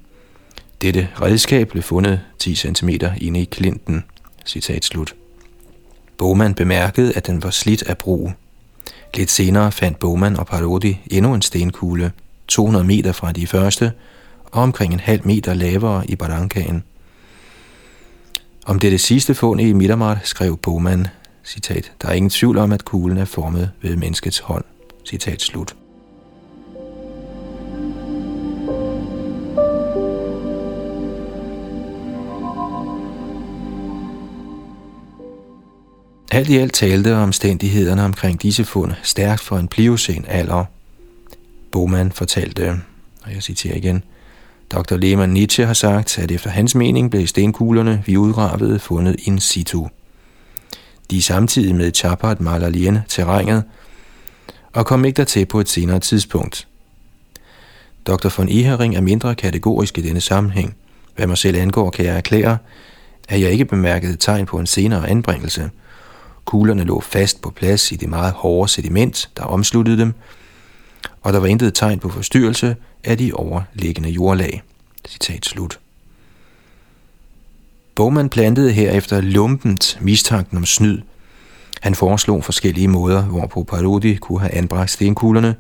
[0.82, 4.04] Dette redskab blev fundet 10 cm inde i klinten.
[4.46, 5.16] Citat slut.
[6.18, 8.32] Bowman bemærkede, at den var slidt af brug.
[9.16, 12.12] Lidt senere fandt Bowman og Parodi endnu en stenkugle,
[12.48, 13.92] 200 meter fra de første,
[14.46, 16.84] og omkring en halv meter lavere i Barankaen.
[18.66, 21.08] Om det det sidste fund i Midtermart skrev Bowman,
[21.44, 24.64] citat, der er ingen tvivl om, at kuglen er formet ved menneskets hånd.
[25.06, 25.76] Citat slut.
[36.32, 40.66] Alt i alt talte omstændighederne omkring disse fund stærkt for en pliocen alder.
[41.74, 42.82] Bowman fortalte,
[43.24, 44.04] og jeg citerer igen,
[44.72, 44.96] Dr.
[44.96, 49.88] Lehmann Nietzsche har sagt, at efter hans mening blev stenkuglerne, vi udgravede, fundet in situ.
[51.12, 53.64] De er samtidig med Chapat Malalien terrænet,
[54.74, 56.68] og kom ikke dertil på et senere tidspunkt.
[58.08, 58.30] Dr.
[58.38, 60.76] von Ehering er mindre kategorisk i denne sammenhæng.
[61.16, 62.58] Hvad mig selv angår, kan jeg erklære,
[63.30, 65.70] at jeg ikke bemærkede tegn på en senere anbringelse.
[66.46, 70.14] Kuglerne lå fast på plads i det meget hårde sediment, der omsluttede dem,
[71.22, 74.64] og der var intet tegn på forstyrrelse af de overliggende jordlag.
[75.08, 75.80] Citat slut.
[77.96, 81.02] Bowman plantede herefter lumpent mistanken om snyd.
[81.82, 85.56] Han foreslog forskellige måder, hvorpå Parodi kunne have anbragt stenkuglerne,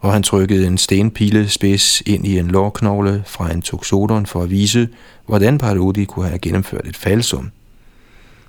[0.00, 4.88] og han trykkede en stenpilespids ind i en lårknogle fra en toxodon for at vise,
[5.26, 7.50] hvordan Parodi kunne have gennemført et falsum.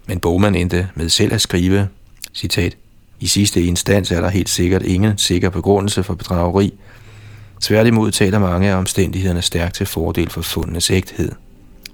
[0.08, 1.88] Men Bowman endte med selv at skrive,
[2.34, 2.78] citat,
[3.20, 6.74] i sidste instans er der helt sikkert ingen sikker begrundelse for bedrageri.
[7.62, 11.32] Tværtimod taler mange af omstændighederne stærkt til fordel for fundenes ægthed.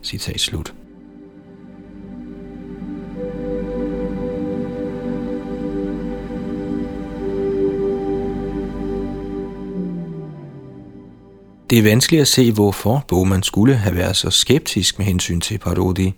[0.03, 0.73] Citat slut.
[11.71, 15.57] Det er vanskeligt at se, hvorfor Bowman skulle have været så skeptisk med hensyn til
[15.57, 16.13] Parodi.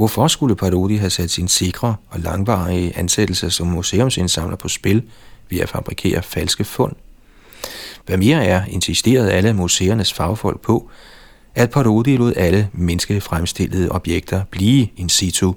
[0.00, 5.02] Hvorfor skulle Parodi have sat sin sikre og langvarige ansættelse som museumsindsamler på spil
[5.50, 6.92] ved at fabrikere falske fund?
[8.06, 10.90] Hvad mere er, insisterede alle museernes fagfolk på,
[11.54, 15.54] at Parodi lod alle menneskefremstillede objekter blive in situ,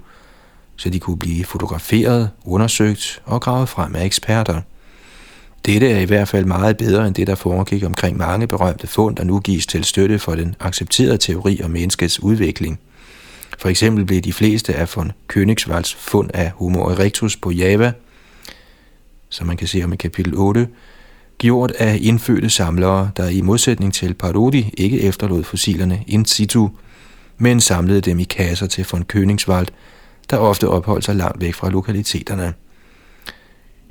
[0.75, 4.61] så de kunne blive fotograferet, undersøgt og gravet frem af eksperter.
[5.65, 9.15] Dette er i hvert fald meget bedre end det, der foregik omkring mange berømte fund,
[9.15, 12.79] der nu gives til støtte for den accepterede teori om menneskets udvikling.
[13.57, 17.91] For eksempel blev de fleste af von Königswalds fund af Homo erectus på Java,
[19.29, 20.67] som man kan se om i kapitel 8,
[21.37, 26.69] gjort af indfødte samlere, der i modsætning til Parodi ikke efterlod fossilerne in situ,
[27.37, 29.67] men samlede dem i kasser til von Königswald,
[30.29, 32.53] der ofte opholdt sig langt væk fra lokaliteterne.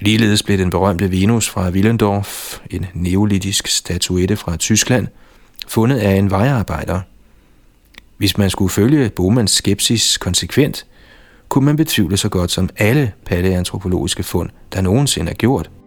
[0.01, 5.07] Ligeledes blev den berømte Venus fra Willendorf, en neolitisk statuette fra Tyskland,
[5.69, 7.01] fundet af en vejarbejder.
[8.17, 10.87] Hvis man skulle følge Bomans skepsis konsekvent,
[11.49, 15.71] kunne man betvivle så godt som alle paleantropologiske fund, der nogensinde er gjort–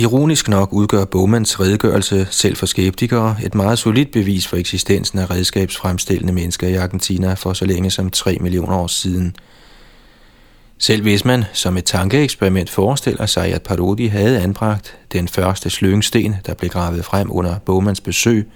[0.00, 5.30] Ironisk nok udgør Bowmans redegørelse selv for skeptikere et meget solidt bevis for eksistensen af
[5.30, 9.36] redskabsfremstillende mennesker i Argentina for så længe som 3 millioner år siden.
[10.80, 16.36] Selv hvis man som et tankeeksperiment forestiller sig, at Parodi havde anbragt den første slyngsten,
[16.46, 18.48] der blev gravet frem under Bowmans besøg,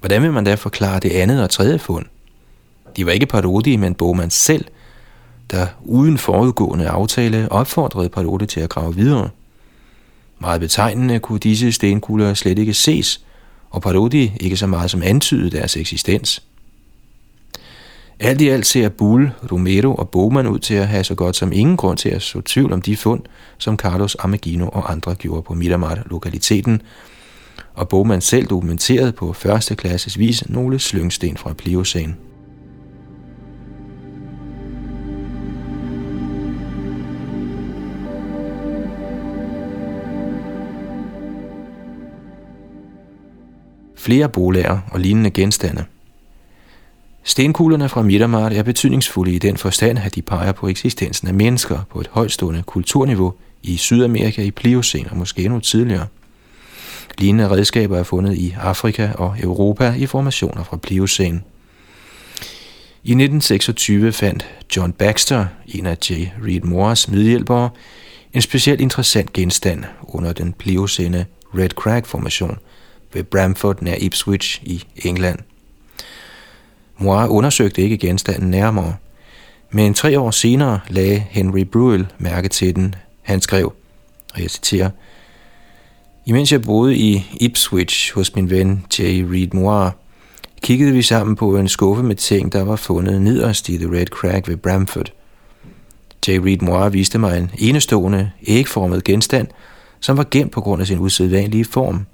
[0.00, 2.06] hvordan vil man da forklare det andet og tredje fund?
[2.96, 4.64] De var ikke Parodi, men Bowman selv,
[5.50, 9.28] der uden forudgående aftale opfordrede Parodi til at grave videre–
[10.42, 13.20] meget betegnende kunne disse stenkugler slet ikke ses,
[13.70, 16.42] og Parodi ikke så meget som antydede deres eksistens.
[18.22, 21.52] Alt i alt ser Bull, Romero og Bowman ud til at have så godt som
[21.52, 23.22] ingen grund til at så tvivl om de fund,
[23.58, 26.82] som Carlos Amagino og andre gjorde på Miramar-lokaliteten,
[27.74, 32.14] og Bowman selv dokumenterede på første klasses vis nogle slyngsten fra Pliocene.
[43.96, 45.84] flere bolager og lignende genstande.
[47.30, 51.78] Stenkuglerne fra Midtermart er betydningsfulde i den forstand, at de peger på eksistensen af mennesker
[51.90, 56.06] på et højtstående kulturniveau i Sydamerika i Pliocen og måske endnu tidligere.
[57.18, 61.44] Lignende redskaber er fundet i Afrika og Europa i formationer fra Pliocen.
[63.04, 66.12] I 1926 fandt John Baxter, en af J.
[66.46, 67.70] Reed Moores medhjælpere,
[68.32, 72.58] en specielt interessant genstand under den pliocene Red Crag-formation–
[73.12, 75.38] ved Bramford nær Ipswich i England.
[77.00, 78.94] Moir undersøgte ikke genstanden nærmere,
[79.70, 82.94] men tre år senere lagde Henry Bruel mærke til den.
[83.22, 83.72] Han skrev,
[84.34, 84.90] og jeg citerer,
[86.26, 89.02] Imens jeg boede i Ipswich hos min ven J.
[89.02, 89.90] Reed Moir,
[90.62, 94.06] kiggede vi sammen på en skuffe med ting, der var fundet nederst i The Red
[94.06, 95.12] Crack ved Bramford.
[96.28, 96.30] J.
[96.30, 99.48] Reed Moir viste mig en enestående, ægformet genstand,
[100.00, 102.06] som var gemt på grund af sin usædvanlige form–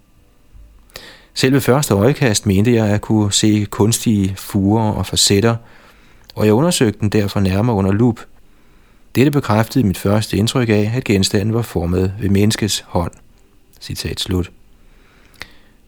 [1.37, 5.57] selv ved første øjekast mente jeg at kunne se kunstige furer og facetter,
[6.35, 8.21] og jeg undersøgte den derfor nærmere under lup.
[9.15, 13.13] Dette bekræftede mit første indtryk af, at genstanden var formet ved menneskets hånd.
[13.81, 14.51] Citat slut.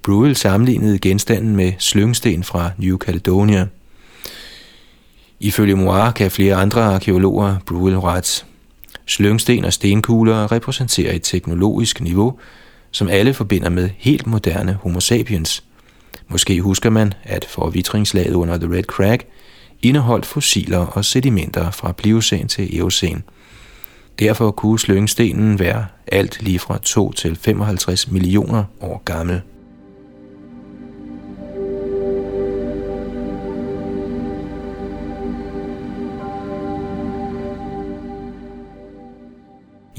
[0.02, 3.66] Bruel sammenlignede genstanden med slyngsten fra New Caledonia.
[5.40, 8.44] Ifølge Moir kan flere andre arkeologer Bruel ret.
[9.06, 12.38] Slyngsten og stenkugler repræsenterer et teknologisk niveau,
[12.90, 15.64] som alle forbinder med helt moderne homo sapiens.
[16.28, 19.18] Måske husker man, at forvitringslaget under The Red Crag
[19.82, 23.22] indeholdt fossiler og sedimenter fra Pliocæn til Eocæn.
[24.18, 29.40] Derfor kunne slyngstenen være alt lige fra 2 til 55 millioner år gammel.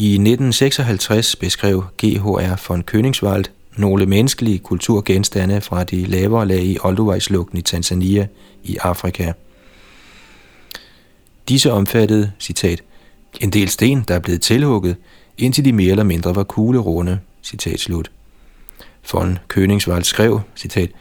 [0.02, 2.62] I 1956 beskrev G.H.R.
[2.68, 3.46] von Königswald
[3.78, 8.28] nogle menneskelige kulturgenstande fra de lavere lag i Olduvejslugten i Tanzania
[8.64, 9.32] i Afrika.
[11.50, 12.84] Disse omfattede, citat,
[13.42, 14.96] en del sten, der er blevet tilhugget,
[15.38, 18.12] indtil de mere eller mindre var kuglerunde, citat slut.
[19.12, 20.92] Von Königswald skrev, citat,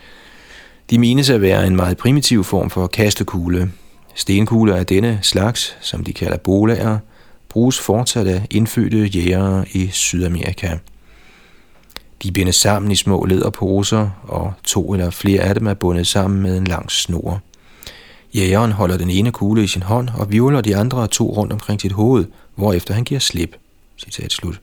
[0.90, 3.72] de menes at være en meget primitiv form for kastekugle.
[4.14, 6.98] Stenkugler af denne slags, som de kalder bolager,
[7.58, 10.76] bruges fortsat af indfødte jægere i Sydamerika.
[12.22, 16.42] De bindes sammen i små læderposer, og to eller flere af dem er bundet sammen
[16.42, 17.40] med en lang snor.
[18.34, 21.80] Jægeren holder den ene kugle i sin hånd og vivler de andre to rundt omkring
[21.80, 23.56] sit hoved, hvorefter han giver slip.
[23.96, 24.60] Citat slut.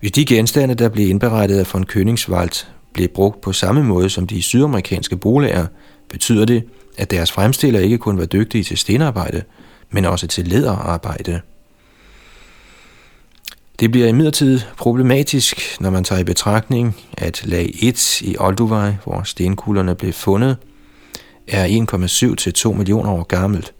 [0.00, 4.26] Hvis de genstande, der blev indberettet af von Königswald, blev brugt på samme måde som
[4.26, 5.66] de sydamerikanske bolager,
[6.08, 6.64] betyder det,
[6.96, 9.42] at deres fremstiller ikke kun var dygtige til stenarbejde,
[9.92, 11.40] men også til lederarbejde.
[13.80, 19.22] Det bliver imidlertid problematisk, når man tager i betragtning, at lag 1 i Olduvai, hvor
[19.22, 20.56] stenkuglerne blev fundet,
[21.48, 21.86] er
[22.30, 23.74] 1,7 til 2 millioner år gammelt.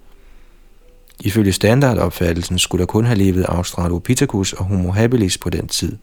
[1.21, 5.97] Ifølge standardopfattelsen skulle der kun have levet Australopithecus og Homo habilis på den tid.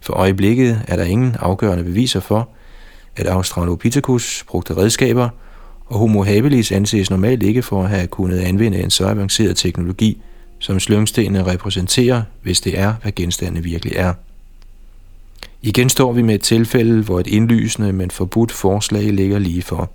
[0.00, 2.48] For øjeblikket er der ingen afgørende beviser for,
[3.16, 5.28] at Australopithecus brugte redskaber,
[5.90, 10.22] og Homo habilis anses normalt ikke for at have kunnet anvende en så avanceret teknologi,
[10.58, 14.14] som slyngstenene repræsenterer, hvis det er, hvad genstandene virkelig er.
[15.62, 19.90] Igen står vi med et tilfælde, hvor et indlysende, men forbudt forslag ligger lige for.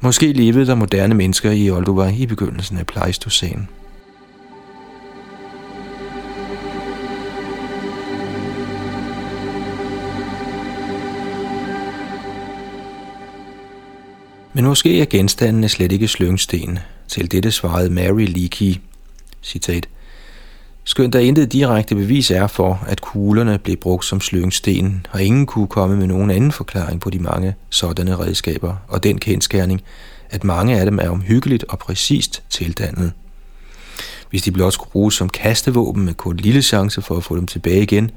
[0.00, 3.68] Måske levede der moderne mennesker i Olduvai i begyndelsen af Pleistocæn.
[14.56, 16.78] Men måske er genstandene slet ikke slyngsten.
[17.08, 18.74] Til dette svarede Mary Leakey,
[19.42, 19.88] citat,
[20.84, 25.46] Skønt der intet direkte bevis er for, at kuglerne blev brugt som slyngsten, og ingen
[25.46, 29.82] kunne komme med nogen anden forklaring på de mange sådanne redskaber, og den kendskærning,
[30.30, 33.12] at mange af dem er omhyggeligt og præcist tildannet.
[34.30, 37.46] Hvis de blot skulle bruges som kastevåben med kun lille chance for at få dem
[37.46, 38.10] tilbage igen,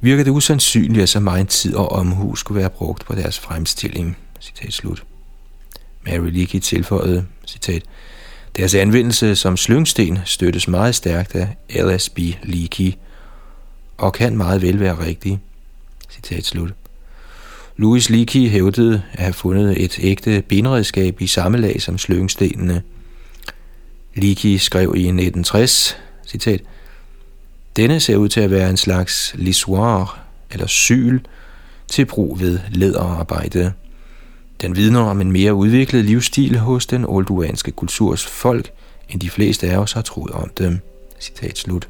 [0.00, 4.16] virker det usandsynligt, at så meget tid og omhu skulle være brugt på deres fremstilling.
[4.40, 5.04] Citat slut.
[6.06, 7.82] Mary Leakey tilføjede, citat,
[8.56, 12.92] deres anvendelse som slyngsten støttes meget stærkt af LSB Leakey
[13.96, 15.40] og kan meget vel være rigtig.
[16.10, 16.74] Citat slut.
[17.76, 22.82] Louis Leakey hævdede at have fundet et ægte benredskab i samme lag som slyngstenene.
[24.14, 25.96] Leakey skrev i 1960,
[26.26, 26.60] citat,
[27.76, 31.20] Denne ser ud til at være en slags lissoir eller syl
[31.88, 33.72] til brug ved læderarbejde.
[34.62, 38.72] Den vidner om en mere udviklet livsstil hos den olduanske kulturs folk,
[39.08, 40.78] end de fleste af os har troet om dem.
[41.20, 41.88] Citat slut.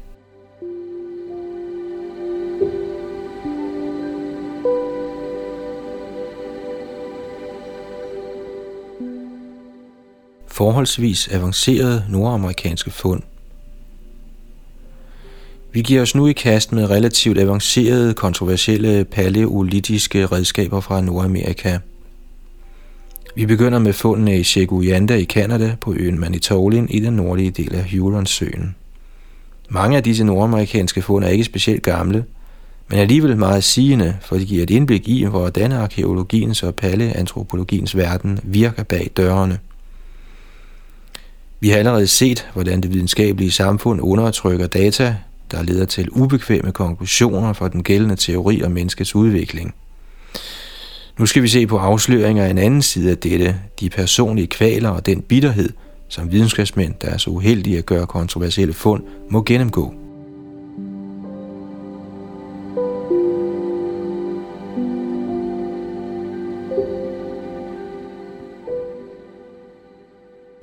[10.47, 13.23] Forholdsvis avancerede nordamerikanske fund
[15.73, 21.79] vi giver os nu i kast med relativt avancerede, kontroversielle paleolitiske redskaber fra Nordamerika–
[23.35, 27.75] vi begynder med fundene i Cheguyanda i Kanada på øen Manitolin i den nordlige del
[27.75, 28.75] af Huronsøen.
[29.69, 32.25] Mange af disse nordamerikanske fund er ikke specielt gamle,
[32.87, 38.39] men alligevel meget sigende, for de giver et indblik i, hvordan arkeologiens og paleantropologiens verden
[38.43, 39.59] virker bag dørene.
[41.59, 45.15] Vi har allerede set, hvordan det videnskabelige samfund undertrykker data,
[45.51, 49.75] der leder til ubekvemme konklusioner for den gældende teori om menneskets udvikling–
[51.19, 54.89] nu skal vi se på afsløringer af en anden side af dette, de personlige kvaler
[54.89, 55.69] og den bitterhed,
[56.07, 59.93] som videnskabsmænd, der er så uheldige at gøre kontroversielle fund, må gennemgå.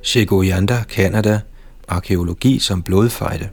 [0.04, 1.40] Chegoyanda, Canada,
[1.88, 3.48] arkeologi som blodfejde.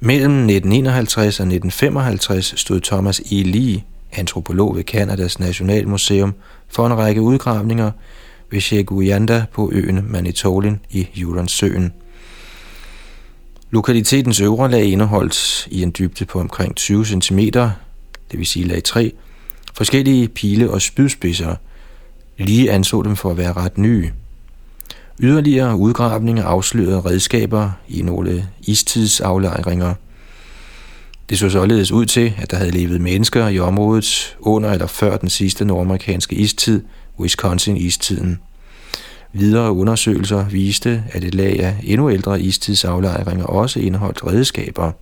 [0.00, 3.42] Mellem 1951 og 1955 stod Thomas E.
[3.42, 3.82] Lee
[4.16, 6.34] antropolog ved Kanadas Nationalmuseum,
[6.68, 7.90] for en række udgravninger
[8.50, 11.92] ved Chegoyanda på øen Manitolin i Juronsøen.
[13.70, 18.84] Lokalitetens øvre lag indeholdt i en dybde på omkring 20 cm, det vil sige lag
[18.84, 19.12] 3,
[19.74, 21.54] forskellige pile og spydspidser.
[22.38, 24.10] Lige anså dem for at være ret nye.
[25.20, 29.94] Yderligere udgravninger afslørede redskaber i nogle istidsaflejringer–
[31.28, 35.16] det så således ud til, at der havde levet mennesker i området under eller før
[35.16, 36.82] den sidste nordamerikanske istid,
[37.20, 38.40] Wisconsin-istiden.
[39.32, 44.92] Videre undersøgelser viste, at et lag af endnu ældre istidsaflejringer også indeholdt redskaber.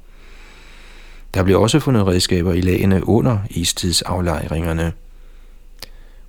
[1.34, 4.92] Der blev også fundet redskaber i lagene under istidsaflejringerne.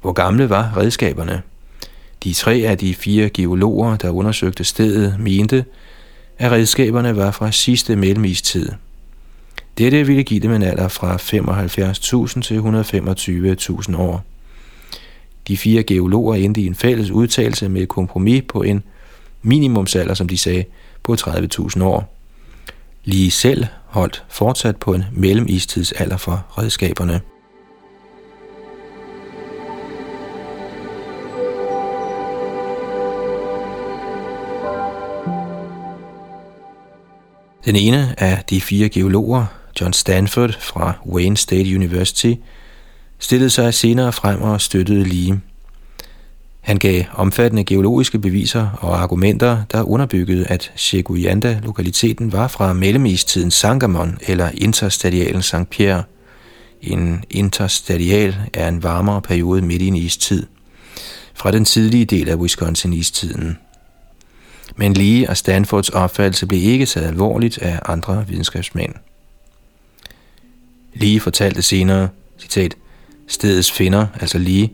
[0.02, 1.42] Hvor gamle var redskaberne?
[2.24, 5.66] De tre af de fire geologer, der undersøgte stedet, mente,
[6.38, 8.72] at redskaberne var fra sidste mellemistid–
[9.78, 12.60] dette ville give dem en alder fra 75.000 til
[13.92, 14.24] 125.000 år.
[15.48, 18.84] De fire geologer endte i en fælles udtalelse med et kompromis på en
[19.42, 20.66] minimumsalder, som de sagde,
[21.04, 22.16] på 30.000 år.
[23.04, 27.22] Lige selv holdt fortsat på en mellemistidsalder for redskaberne.
[37.66, 39.46] Den ene af de fire geologer,
[39.82, 42.34] John Stanford fra Wayne State University,
[43.20, 45.42] stillede sig senere frem og støttede lige.
[46.62, 54.18] Han gav omfattende geologiske beviser og argumenter, der underbyggede, at Cheguyanda-lokaliteten var fra mellemistiden Sangamon
[54.22, 55.70] eller interstadialen St.
[55.70, 56.04] Pierre.
[56.82, 60.46] En interstadial er en varmere periode midt i en istid.
[61.36, 63.58] fra den tidlige del af Wisconsin-istiden.
[64.76, 68.94] Men Lee og Stanfords opfattelse blev ikke taget alvorligt af andre videnskabsmænd.
[70.94, 72.76] Lee fortalte senere, citat,
[73.28, 74.70] stedets finder, altså Lee,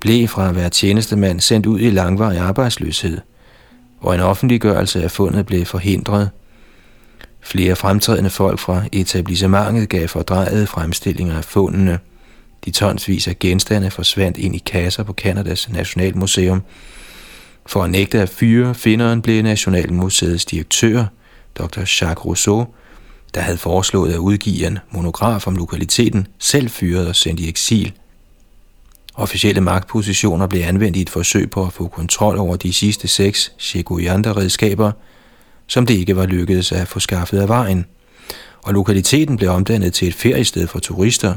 [0.00, 3.18] blev fra at være tjenestemand sendt ud i langvarig arbejdsløshed,
[4.00, 6.30] hvor en offentliggørelse af fundet blev forhindret.
[7.40, 11.98] Flere fremtrædende folk fra etablissementet gav fordrejede fremstillinger af fundene.
[12.64, 16.62] De tonsvis af genstande forsvandt ind i kasser på Kanadas Nationalmuseum.
[17.66, 21.04] For at nægte at fyre finderen blev Nationalmuseets direktør,
[21.58, 21.80] Dr.
[21.80, 22.66] Jacques Rousseau,
[23.34, 27.92] der havde foreslået at udgive en monograf om lokaliteten, selv fyret og sendt i eksil–
[29.18, 33.52] Officielle magtpositioner blev anvendt i et forsøg på at få kontrol over de sidste seks
[33.58, 34.92] Shegoyanda-redskaber,
[35.66, 37.86] som det ikke var lykkedes at få skaffet af vejen,
[38.62, 41.34] og lokaliteten blev omdannet til et feriested for turister.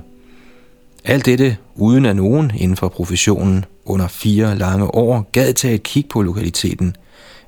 [1.04, 5.84] Alt dette uden at nogen inden for professionen under fire lange år gad tage et
[5.84, 6.96] kig på lokaliteten,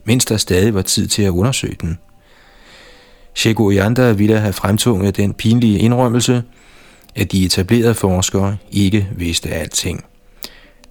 [0.03, 1.97] mens der stadig var tid til at undersøge den.
[3.41, 6.43] Shegoyanda ville have fremtunget den pinlige indrømmelse,
[7.15, 10.05] at de etablerede forskere ikke vidste alting.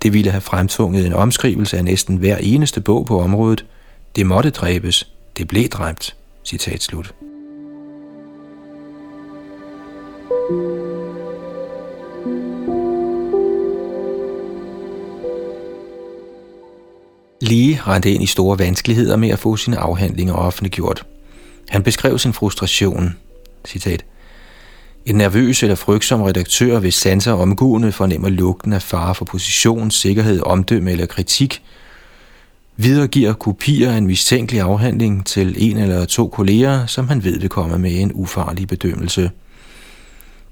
[0.03, 3.64] Det ville have fremtvunget en omskrivelse af næsten hver eneste bog på området.
[4.16, 5.09] Det måtte dræbes.
[5.38, 6.16] Det blev dræbt.
[6.44, 7.14] Citat slut.
[17.40, 21.07] Lige rendte ind i store vanskeligheder med at få sine afhandlinger offentliggjort.
[21.71, 23.16] Han beskrev sin frustration.
[23.66, 24.05] Citat.
[25.07, 30.41] En nervøs eller frygtsom redaktør, hvis sanser omgående fornemmer lugten af fare for position, sikkerhed,
[30.41, 31.62] omdømme eller kritik,
[32.77, 37.49] videregiver kopier af en mistænkelig afhandling til en eller to kolleger, som han ved vil
[37.49, 39.31] komme med en ufarlig bedømmelse.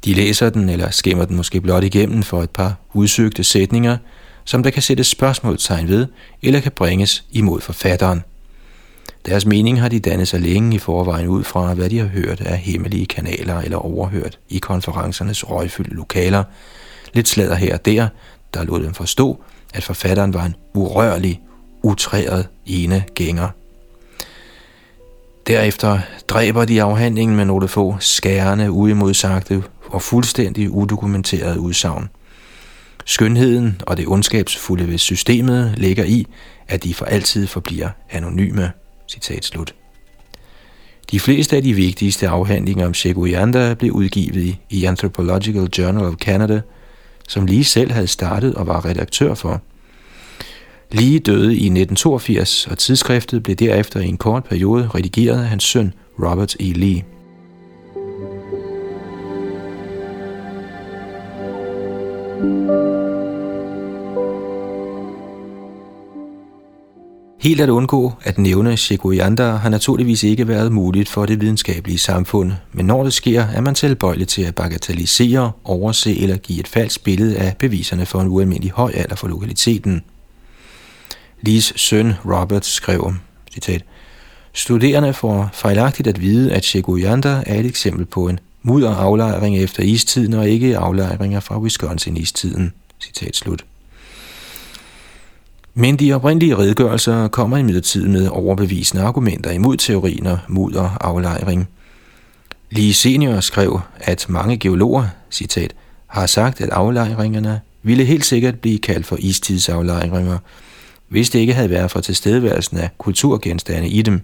[0.05, 3.97] De læser den eller skimmer den måske blot igennem for et par udsøgte sætninger,
[4.45, 6.07] som der kan sættes spørgsmålstegn ved
[6.43, 8.23] eller kan bringes imod forfatteren.
[9.27, 12.41] Deres mening har de dannet sig længe i forvejen ud fra, hvad de har hørt
[12.41, 16.45] af hemmelige kanaler eller overhørt i konferencernes røgfyldte lokaler.
[17.13, 18.09] Lidt slader her og der,
[18.55, 19.43] der lod dem forstå,
[19.75, 21.41] at forfatteren var en urørlig,
[21.83, 23.49] utræret ene gænger.
[25.47, 25.99] Derefter
[26.29, 32.09] dræber de afhandlingen med nogle få skærende, uimodsagte og fuldstændig udokumenterede udsagn.
[33.05, 36.27] Skønheden og det ondskabsfulde ved systemet ligger i,
[36.69, 38.73] at de for altid forbliver anonyme.
[39.09, 39.75] Citat slut.
[41.11, 46.61] De fleste af de vigtigste afhandlinger om Chegoyanda blev udgivet i Anthropological Journal of Canada,
[47.29, 49.63] som lige selv havde startet og var redaktør for.
[50.91, 55.65] Lige døde i 1982, og tidsskriftet blev derefter i en kort periode redigeret af hans
[55.65, 56.65] søn Robert E.
[56.65, 57.05] Lee.
[67.41, 72.53] Helt at undgå at nævne Shikoyanda har naturligvis ikke været muligt for det videnskabelige samfund,
[72.73, 77.05] men når det sker, er man tilbøjelig til at bagatellisere, overse eller give et falsk
[77.05, 80.03] billede af beviserne for en ualmindelig høj alder for lokaliteten.
[81.43, 83.15] Lees søn Robert skrev,
[83.53, 83.85] citat,
[84.53, 90.35] Studerende får fejlagtigt at vide, at Shikoyanda er et eksempel på en mudderaflejring efter istiden
[90.35, 92.73] og ikke aflejringer fra Wisconsin-istiden.
[93.01, 93.65] Citat slut.
[95.81, 101.69] Men de oprindelige redegørelser kommer imidlertid med overbevisende argumenter imod teorien og mudder aflejring.
[102.71, 105.75] Lige senior skrev, at mange geologer, citat,
[106.07, 110.39] har sagt, at aflejringerne ville helt sikkert blive kaldt for istidsaflejringer,
[111.09, 114.21] hvis det ikke havde været for tilstedeværelsen af kulturgenstande i dem.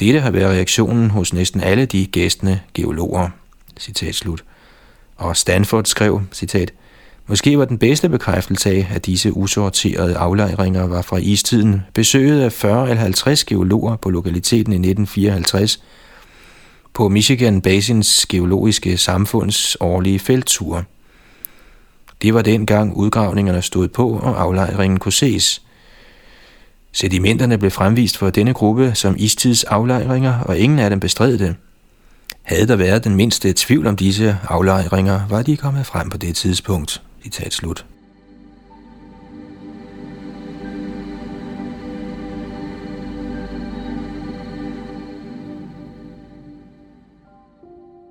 [0.00, 3.28] Dette har været reaktionen hos næsten alle de gæstende geologer.
[3.78, 4.44] Citat slut.
[5.16, 6.72] Og Stanford skrev, citat,
[7.28, 12.52] Måske var den bedste bekræftelse af, at disse usorterede aflejringer var fra istiden, besøget af
[12.52, 15.82] 40 eller 50 geologer på lokaliteten i 1954
[16.94, 20.84] på Michigan Basins Geologiske Samfunds årlige felttur.
[22.22, 25.62] Det var dengang udgravningerne stod på, og aflejringen kunne ses.
[26.92, 31.54] Sedimenterne blev fremvist for denne gruppe som istidsaflejringer, og ingen af dem bestred det.
[32.42, 36.36] Havde der været den mindste tvivl om disse aflejringer, var de kommet frem på det
[36.36, 37.02] tidspunkt.
[37.26, 37.86] Citat slut.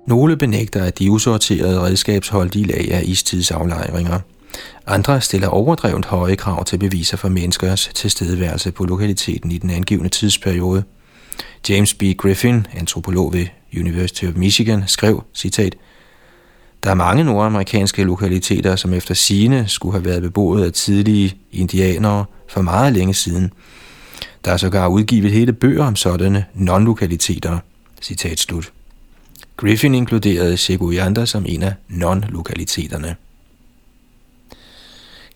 [0.06, 4.20] Nogle benægter, at de usorterede redskabsholdige lag er istidsaflejringer.
[4.86, 10.08] Andre stiller overdrevent høje krav til beviser for menneskers tilstedeværelse på lokaliteten i den angivende
[10.10, 10.84] tidsperiode.
[11.68, 12.02] James B.
[12.18, 13.46] Griffin, antropolog ved
[13.76, 15.76] University of Michigan, skrev, citat,
[16.84, 22.24] der er mange nordamerikanske lokaliteter, som efter sine skulle have været beboet af tidlige indianere
[22.48, 23.52] for meget længe siden.
[24.44, 27.58] Der er sågar udgivet hele bøger om sådanne non-lokaliteter.
[28.02, 28.72] Citat slut.
[29.56, 33.14] Griffin inkluderede Seguyander som en af non-lokaliteterne.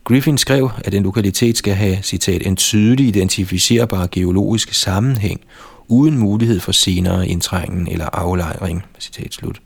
[0.05, 5.41] Griffin skrev, at en lokalitet skal have, citat, en tydelig identificerbar geologisk sammenhæng,
[5.89, 8.85] uden mulighed for senere indtrængen eller aflejring.
[8.99, 9.61] Citat slut.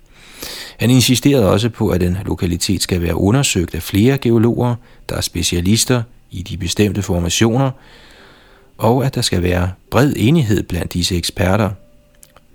[0.78, 4.74] Han insisterede også på, at en lokalitet skal være undersøgt af flere geologer,
[5.08, 7.70] der er specialister i de bestemte formationer,
[8.78, 11.70] og at der skal være bred enighed blandt disse eksperter.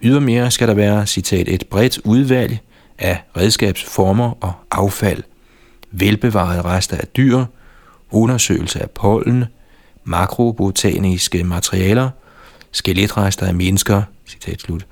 [0.01, 2.59] Ydermere skal der være, citat, et bredt udvalg
[2.99, 5.23] af redskabsformer og affald,
[5.91, 7.45] velbevarede rester af dyr,
[8.11, 9.45] undersøgelse af pollen,
[10.03, 12.09] makrobotaniske materialer,
[12.71, 14.85] skeletrester af mennesker, citat slut.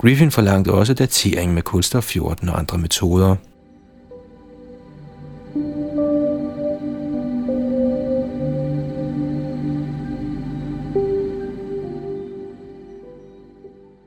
[0.00, 3.36] Griffin forlangte også datering med kulstof 14 og andre metoder.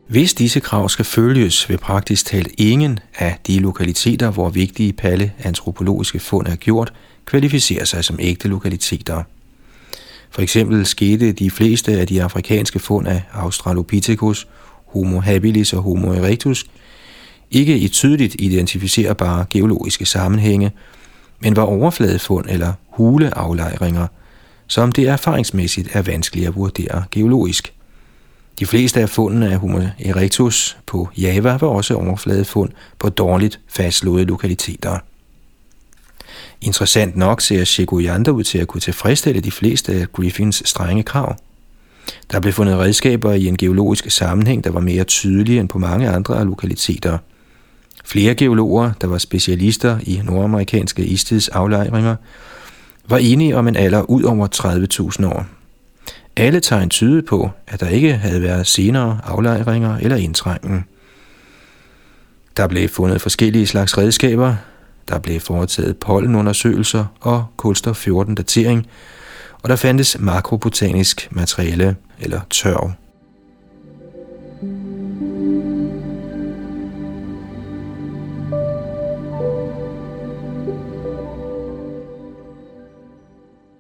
[0.07, 6.19] Hvis disse krav skal følges, vil praktisk talt ingen af de lokaliteter, hvor vigtige paleantropologiske
[6.19, 6.93] fund er gjort,
[7.25, 9.23] kvalificere sig som ægte lokaliteter.
[10.29, 14.47] For eksempel skete de fleste af de afrikanske fund af Australopithecus,
[14.93, 16.65] Homo habilis og Homo erectus
[17.51, 20.71] ikke i tydeligt identificerbare geologiske sammenhænge,
[21.39, 24.07] men var overfladefund eller huleaflejringer,
[24.67, 27.73] som det erfaringsmæssigt er vanskeligt at vurdere geologisk.
[28.59, 32.69] De fleste af fundene af Homo erectus på Java var også overfladefund
[32.99, 34.99] på dårligt fastslåede lokaliteter.
[36.61, 41.35] Interessant nok ser Shegoyanda ud til at kunne tilfredsstille de fleste af Griffins strenge krav.
[42.31, 46.09] Der blev fundet redskaber i en geologisk sammenhæng, der var mere tydelige end på mange
[46.09, 47.17] andre lokaliteter.
[48.05, 52.15] Flere geologer, der var specialister i nordamerikanske istidsaflejringer,
[53.09, 54.47] var enige om en alder ud over
[55.19, 55.45] 30.000 år.
[56.35, 60.85] Alle tegn tydede på, at der ikke havde været senere aflejringer eller indtrængen.
[62.57, 64.55] Der blev fundet forskellige slags redskaber,
[65.09, 68.87] der blev foretaget pollenundersøgelser og kulstof 14-datering,
[69.63, 72.91] og der fandtes makrobotanisk materiale eller tørv.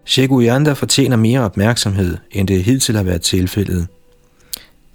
[0.05, 3.87] Sheguyanda fortjener mere opmærksomhed, end det hidtil har været tilfældet.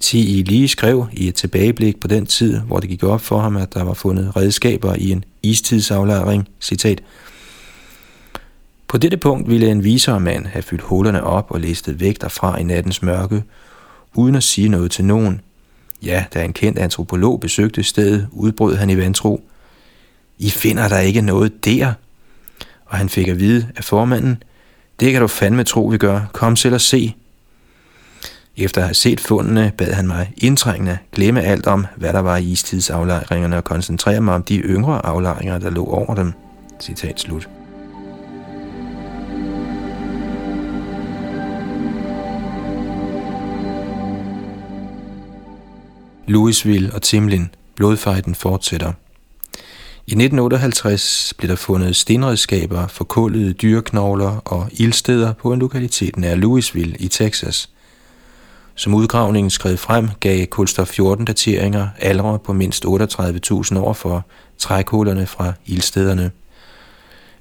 [0.00, 0.42] T.I.
[0.42, 3.74] lige skrev i et tilbageblik på den tid, hvor det gik op for ham, at
[3.74, 7.02] der var fundet redskaber i en istidsaflejring, citat,
[8.88, 12.58] på dette punkt ville en visere mand have fyldt hullerne op og listet væk derfra
[12.58, 13.44] i nattens mørke,
[14.14, 15.40] uden at sige noget til nogen.
[16.02, 19.42] Ja, da en kendt antropolog besøgte stedet, udbrød han i vantro.
[20.38, 21.92] I finder der ikke noget der?
[22.86, 24.42] Og han fik at vide af formanden,
[25.00, 26.20] det kan du fandme tro, vi gør.
[26.32, 27.14] Kom selv og se.
[28.56, 32.36] Efter at have set fundene, bad han mig indtrængende glemme alt om, hvad der var
[32.36, 36.32] i istidsaflejringerne og koncentrere mig om de yngre aflejringer, der lå over dem.
[36.80, 37.57] Citat slut.
[46.28, 47.48] Louisville og Timlin.
[47.74, 48.92] Blodfejden fortsætter.
[50.06, 56.96] I 1958 blev der fundet stenredskaber, forkullede dyreknogler og ildsteder på en lokalitet nær Louisville
[56.98, 57.70] i Texas.
[58.74, 64.26] Som udgravningen skred frem, gav kulstof 14 dateringer aldre på mindst 38.000 år for
[64.58, 66.30] trækhullerne fra ildstederne.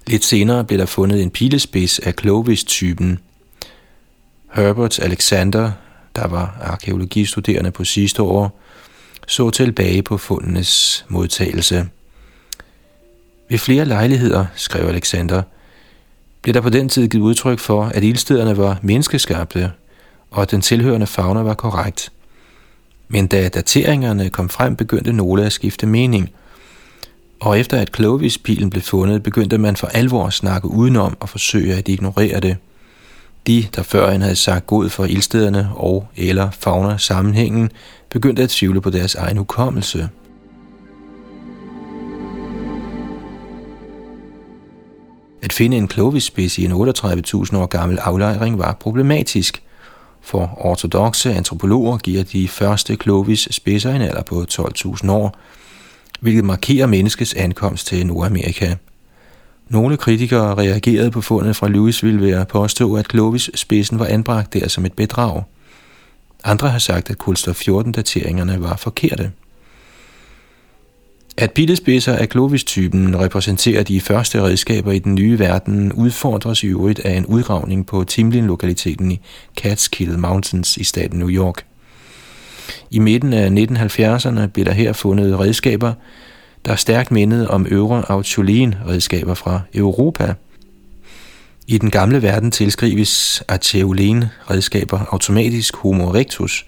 [0.08, 3.20] Lidt senere blev der fundet en pilespids af Clovis-typen.
[4.54, 5.72] Herbert Alexander,
[6.16, 8.60] der var arkeologistuderende på sidste år,
[9.28, 11.90] så tilbage på fundenes modtagelse.
[13.50, 15.42] Ved flere lejligheder, skrev Alexander,
[16.42, 19.72] blev der på den tid givet udtryk for, at ildstederne var menneskeskabte,
[20.32, 22.12] og at den tilhørende fauna var korrekt.
[23.08, 26.30] Men da dateringerne kom frem, begyndte nogle at skifte mening,
[27.40, 31.76] og efter at Clovis-pilen blev fundet, begyndte man for alvor at snakke udenom og forsøge
[31.76, 32.58] at ignorere det.
[33.48, 37.72] De, der førhen havde sagt god for ildstederne og eller fauna sammenhængen,
[38.10, 40.10] begyndte at tvivle på deres egen hukommelse.
[45.42, 49.64] At finde en Clovis-spids i en 38.000 år gammel aflejring var problematisk,
[50.22, 55.38] for ortodoxe antropologer giver de første Clovis-spidser en alder på 12.000 år,
[56.20, 58.76] hvilket markerer menneskets ankomst til Nordamerika.
[59.70, 64.68] Nogle kritikere reagerede på fundet fra Louisville ved at påstå, at Clovis-spidsen var anbragt der
[64.68, 65.44] som et bedrag.
[66.48, 69.32] Andre har sagt, at kulstof 14-dateringerne var forkerte.
[71.38, 77.00] At pillespidser af Clovis-typen repræsenterer de første redskaber i den nye verden, udfordres i øvrigt
[77.00, 79.20] af en udgravning på Timlin-lokaliteten i
[79.58, 81.66] Catskill Mountains i staten New York.
[82.92, 85.94] I midten af 1970'erne blev der her fundet redskaber,
[86.66, 90.34] der stærkt mindede om øvre Autulin redskaber fra Europa.
[91.70, 96.66] I den gamle verden tilskrives Archeolin redskaber automatisk Homo erectus,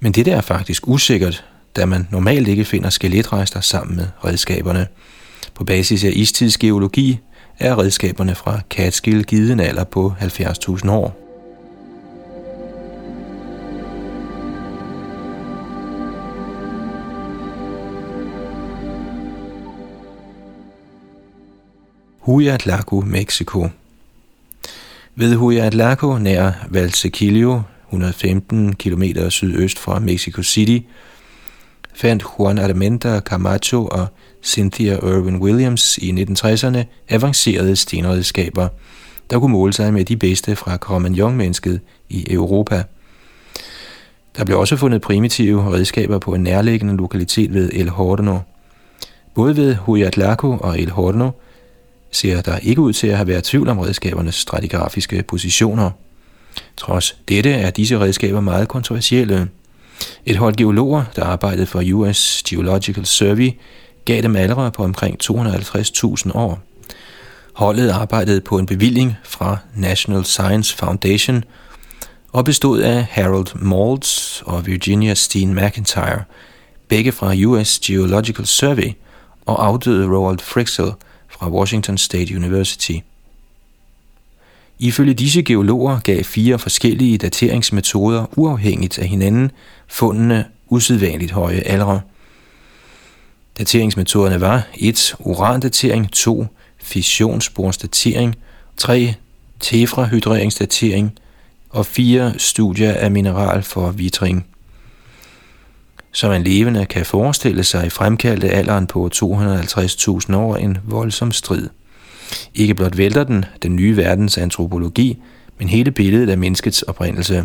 [0.00, 1.44] men det er faktisk usikkert,
[1.76, 4.86] da man normalt ikke finder skeletrester sammen med redskaberne.
[5.54, 7.18] På basis af istidsgeologi
[7.58, 11.18] er redskaberne fra Catskill givet en alder på 70.000 år.
[22.20, 23.68] Huayatlaco, Mexico.
[25.14, 30.78] Ved Huayatlaco nær Valsequillo, 115 km sydøst fra Mexico City,
[31.94, 34.06] fandt Juan Armenta Camacho og
[34.42, 38.68] Cynthia Irwin Williams i 1960'erne avancerede stenredskaber,
[39.30, 42.82] der kunne måle sig med de bedste fra Cro-Magnon-mennesket i Europa.
[44.36, 48.38] Der blev også fundet primitive redskaber på en nærliggende lokalitet ved El Horno.
[49.34, 51.30] Både ved Huayatlaco og El Horno
[52.12, 55.90] ser der ikke ud til at have været tvivl om redskabernes stratigrafiske positioner.
[56.76, 59.48] Trods dette er disse redskaber meget kontroversielle.
[60.26, 63.50] Et hold geologer, der arbejdede for US Geological Survey,
[64.04, 66.60] gav dem aldre på omkring 250.000 år.
[67.52, 71.44] Holdet arbejdede på en bevilling fra National Science Foundation
[72.32, 76.22] og bestod af Harold Maltz og Virginia Steen McIntyre,
[76.88, 78.92] begge fra US Geological Survey,
[79.46, 80.92] og afdøde Roald Frixel
[81.42, 82.92] fra Washington State University.
[84.78, 89.50] Ifølge disse geologer gav fire forskellige dateringsmetoder uafhængigt af hinanden
[89.88, 92.00] fundene usædvanligt høje aldre.
[93.58, 95.14] Dateringsmetoderne var 1.
[95.18, 96.46] Urandatering 2.
[96.78, 98.34] Fissionssporsdatering
[98.76, 99.14] 3.
[99.60, 101.18] Tefrahydreringsdatering
[101.70, 102.34] og 4.
[102.38, 104.46] Studier af mineral for vitring.
[106.12, 111.68] Som en levende kan forestille sig fremkaldte alderen på 250.000 år en voldsom strid.
[112.54, 115.18] Ikke blot vælter den den nye verdens antropologi,
[115.58, 117.44] men hele billedet af menneskets oprindelse.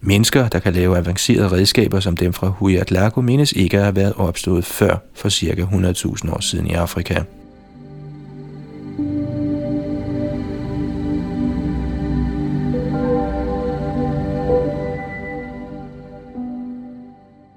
[0.00, 4.12] Mennesker, der kan lave avancerede redskaber som dem fra Huayatlaco, menes ikke at have været
[4.16, 5.66] opstået før for ca.
[6.24, 7.22] 100.000 år siden i Afrika.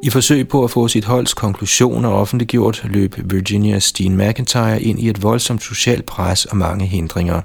[0.04, 5.10] I forsøg på at få sit holds konklusioner offentliggjort, løb Virginia Steen McIntyre ind i
[5.10, 7.42] et voldsomt socialt pres og mange hindringer.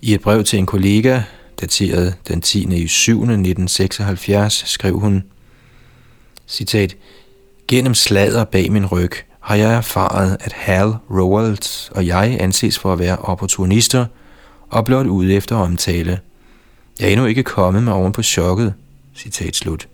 [0.00, 1.20] I et brev til en kollega,
[1.60, 2.82] dateret den 10.
[2.82, 3.12] i 7.
[3.12, 5.24] 1976, skrev hun,
[6.48, 6.96] citat,
[7.68, 12.92] Gennem slader bag min ryg har jeg erfaret, at Hal Rowald og jeg anses for
[12.92, 14.06] at være opportunister
[14.70, 16.20] og blot ude efter omtale.
[17.00, 18.74] Jeg er endnu ikke kommet mig oven på chokket.
[19.16, 19.88] Citat slut.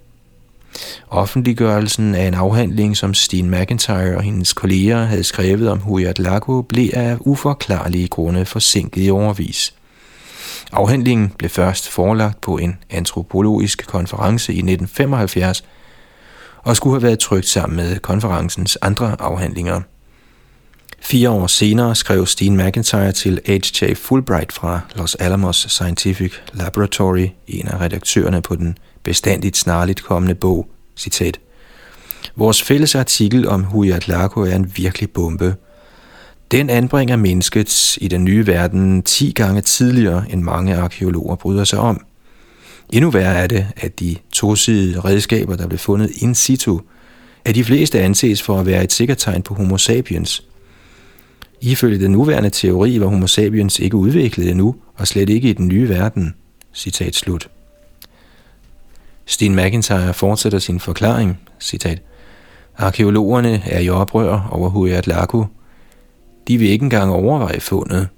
[1.11, 6.63] Offentliggørelsen af en afhandling, som Steen McIntyre og hendes kolleger havde skrevet om Huyat Lago,
[6.63, 9.75] blev af uforklarlige grunde forsinket i overvis.
[10.73, 15.65] Afhandlingen blev først forelagt på en antropologisk konference i 1975
[16.63, 19.81] og skulle have været trygt sammen med konferencens andre afhandlinger.
[21.01, 23.95] Fire år senere skrev Steen McIntyre til H.J.
[23.95, 30.69] Fulbright fra Los Alamos Scientific Laboratory, en af redaktørerne på den bestandigt snarligt kommende bog,
[30.97, 31.41] citat.
[32.37, 35.57] Vores fælles artikel om Huayatlaco er en virkelig bombe.
[36.51, 41.79] Den anbringer mennesket i den nye verden 10 gange tidligere, end mange arkeologer bryder sig
[41.79, 42.05] om.
[42.93, 46.81] Endnu værre er det, at de tosidede redskaber, der blev fundet in situ,
[47.45, 50.43] at de fleste anses for at være et sikkert tegn på homo sapiens.
[51.61, 55.69] Ifølge den nuværende teori var homo sapiens ikke udviklet endnu, og slet ikke i den
[55.69, 56.35] nye verden.
[56.75, 57.49] Citat slut.
[59.27, 62.03] Steen McIntyre fortsætter sin forklaring, citat,
[62.77, 65.45] Arkeologerne er i oprør over Huyat Laku.
[66.49, 68.09] De vil ikke engang overveje fundet.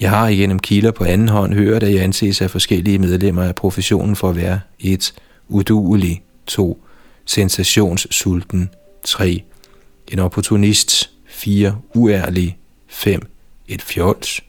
[0.00, 3.54] Jeg har igennem kilder på anden hånd hørt, at jeg anses af forskellige medlemmer af
[3.54, 5.14] professionen for at være 1.
[5.48, 6.82] Uduelig 2.
[7.24, 8.70] Sensationssulten
[9.04, 9.42] 3.
[10.12, 11.78] En opportunist 4.
[11.94, 13.20] Uærlig 5.
[13.68, 14.40] Et fjols.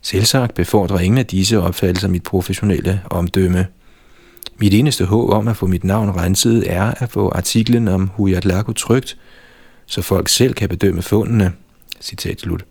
[0.00, 3.66] Selvsagt befordrer ingen af disse opfattelser mit professionelle omdømme.
[4.58, 8.72] Mit eneste håb om at få mit navn renset er at få artiklen om Huyatlaku
[8.72, 9.16] trygt,
[9.86, 11.52] så folk selv kan bedømme fundene.
[12.00, 12.64] Citat slut.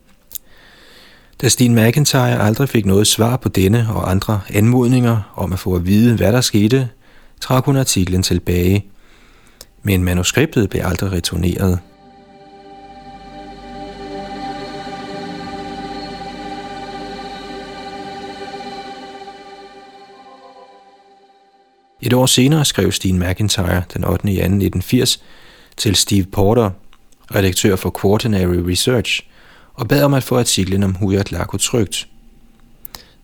[1.41, 5.75] Da Steen McIntyre aldrig fik noget svar på denne og andre anmodninger om at få
[5.75, 6.89] at vide, hvad der skete,
[7.41, 8.85] trak hun artiklen tilbage.
[9.83, 11.79] men manuskriptet blev aldrig returneret.
[22.05, 24.27] Et år senere skrev Steve McIntyre den 8.
[24.27, 25.23] januar 1980
[25.77, 26.69] til Steve Porter,
[27.35, 29.21] redaktør for Quaternary Research,
[29.73, 32.07] og bad om at få artiklen om Huyat Lako trygt.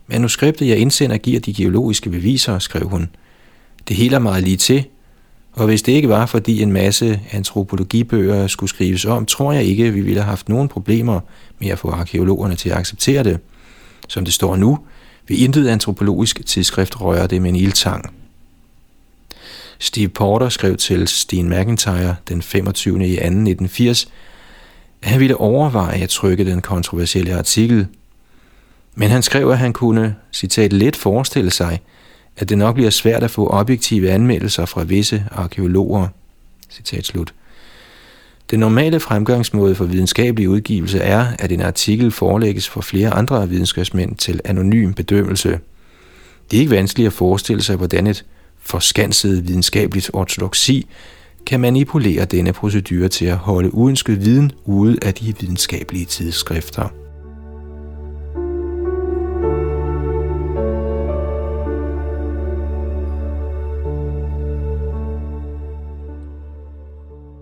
[0.06, 3.08] Manuskriptet, jeg indsender, giver de geologiske beviser, skrev hun.
[3.88, 4.84] Det hele er meget lige til,
[5.52, 9.92] og hvis det ikke var, fordi en masse antropologibøger skulle skrives om, tror jeg ikke,
[9.92, 11.20] vi ville have haft nogen problemer
[11.58, 13.38] med at få arkeologerne til at acceptere det.
[14.08, 14.78] Som det står nu,
[15.28, 18.21] vil intet antropologisk tidsskrift røre det med en ildtang.
[19.82, 22.94] Steve Porter skrev til Steen McIntyre den 25.
[22.94, 23.22] i 2.
[23.22, 24.08] 1980,
[25.02, 27.86] at han ville overveje at trykke den kontroversielle artikel.
[28.94, 31.80] Men han skrev, at han kunne, citat, let forestille sig,
[32.36, 36.08] at det nok bliver svært at få objektive anmeldelser fra visse arkeologer.
[36.70, 37.34] Citat slut.
[38.50, 44.16] Den normale fremgangsmåde for videnskabelig udgivelse er, at en artikel forelægges for flere andre videnskabsmænd
[44.16, 45.60] til anonym bedømmelse.
[46.50, 48.24] Det er ikke vanskeligt at forestille sig, hvordan et
[48.62, 50.86] forskansede videnskabeligt ortodoksi
[51.46, 56.88] kan manipulere denne procedure til at holde uønsket viden ude af de videnskabelige tidsskrifter.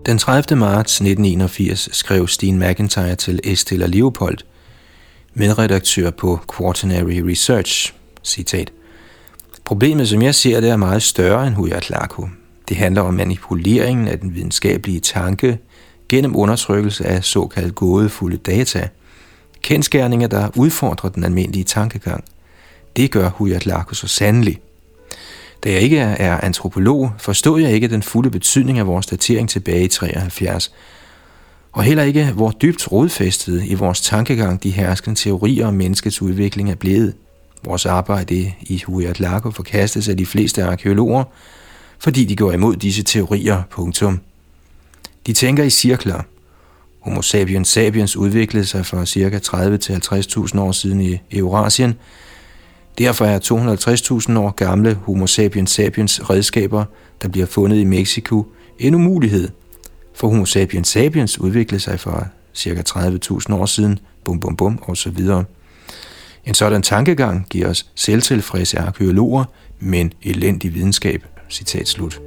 [0.05, 0.59] Den 30.
[0.59, 4.37] marts 1981 skrev Steen McIntyre til Estella Leopold,
[5.33, 7.93] medredaktør på Quaternary Research,
[8.23, 8.71] citat,
[9.71, 12.25] Problemet, som jeg ser det, er meget større end Huyatlaku.
[12.69, 15.59] Det handler om manipuleringen af den videnskabelige tanke
[16.09, 18.87] gennem undertrykkelse af såkaldt gådefulde data.
[19.61, 22.23] Kendskærninger, der udfordrer den almindelige tankegang.
[22.95, 24.61] Det gør Huyatlaku så sandelig.
[25.63, 29.83] Da jeg ikke er antropolog, forstod jeg ikke den fulde betydning af vores datering tilbage
[29.83, 30.73] i 73,
[31.71, 36.71] og heller ikke, hvor dybt rodfæstet i vores tankegang de herskende teorier om menneskets udvikling
[36.71, 37.13] er blevet.
[37.63, 39.17] Vores arbejde i Huyat
[39.53, 41.23] forkastes af de fleste arkeologer,
[41.99, 43.63] fordi de går imod disse teorier.
[43.69, 44.19] Punktum.
[45.27, 46.21] De tænker i cirkler.
[46.99, 49.39] Homo sapiens sapiens udviklede sig for ca.
[49.39, 51.93] 30 til 50.000 år siden i Eurasien.
[52.97, 53.39] Derfor er
[54.31, 56.85] 250.000 år gamle Homo sapiens sapiens redskaber,
[57.21, 58.45] der bliver fundet i Mexico,
[58.79, 59.49] en umulighed.
[60.15, 62.83] For Homo sapiens sapiens udviklede sig for ca.
[62.89, 65.43] 30.000 år siden, bum bum bum og så videre.
[66.45, 69.43] En sådan tankegang giver os selvtilfredse arkeologer,
[69.79, 71.25] men elendig videnskab.
[71.49, 72.21] Citat slut.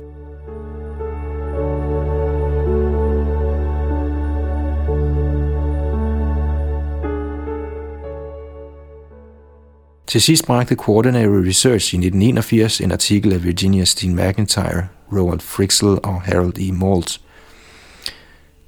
[10.06, 15.98] Til sidst bragte Quaternary Research i 1981 en artikel af Virginia Steen McIntyre, Roald Frixel
[16.02, 16.72] og Harold E.
[16.72, 17.20] Malt.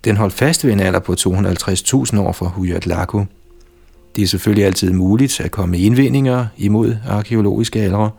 [0.04, 3.24] Den holdt fast ved en alder på 250.000 år for Huyat Lago–
[4.16, 8.10] det er selvfølgelig altid muligt at komme med indvendinger imod arkeologiske aldre,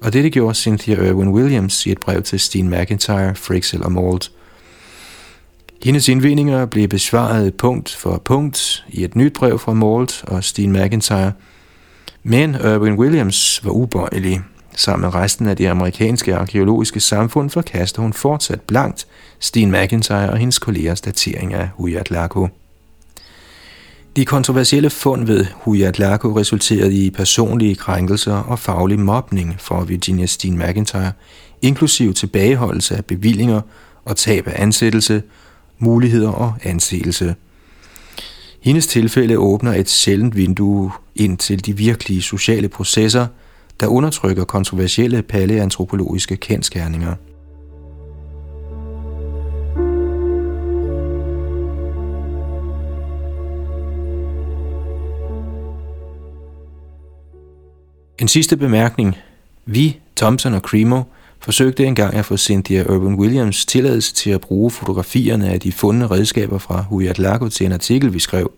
[0.00, 4.30] og dette gjorde Cynthia Irwin Williams i et brev til Steen McIntyre, Frixel og Malt.
[5.84, 10.72] Hendes indvendinger blev besvaret punkt for punkt i et nyt brev fra Malt og Steen
[10.72, 11.32] McIntyre,
[12.22, 14.40] men Irwin Williams var ubøjelig.
[14.76, 19.06] Sammen med resten af det amerikanske arkeologiske samfund forkaster hun fortsat blankt
[19.40, 22.10] Steen McIntyre og hendes kollegers datering af Huyat
[24.16, 30.58] de kontroversielle fund ved Huyatlako resulterede i personlige krænkelser og faglig mobning for Virginia Steen
[30.58, 31.12] McIntyre,
[31.62, 33.60] inklusiv tilbageholdelse af bevillinger
[34.04, 35.22] og tab af ansættelse,
[35.78, 37.34] muligheder og anseelse.
[38.60, 43.26] Hendes tilfælde åbner et sjældent vindue ind til de virkelige sociale processer,
[43.80, 47.14] der undertrykker kontroversielle paleantropologiske kendskærninger.
[58.18, 59.16] En sidste bemærkning.
[59.66, 61.02] Vi, Thompson og Cremo,
[61.40, 66.06] forsøgte engang at få Cynthia Urban Williams tilladelse til at bruge fotografierne af de fundne
[66.06, 68.52] redskaber fra Huyat Lago til en artikel, vi skrev.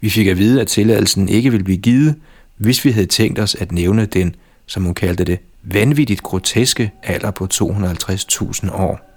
[0.00, 2.14] Vi fik at vide, at tilladelsen ikke ville blive givet,
[2.56, 4.34] hvis vi havde tænkt os at nævne den,
[4.66, 9.09] som hun kaldte det, vanvittigt groteske alder på 250.000 år.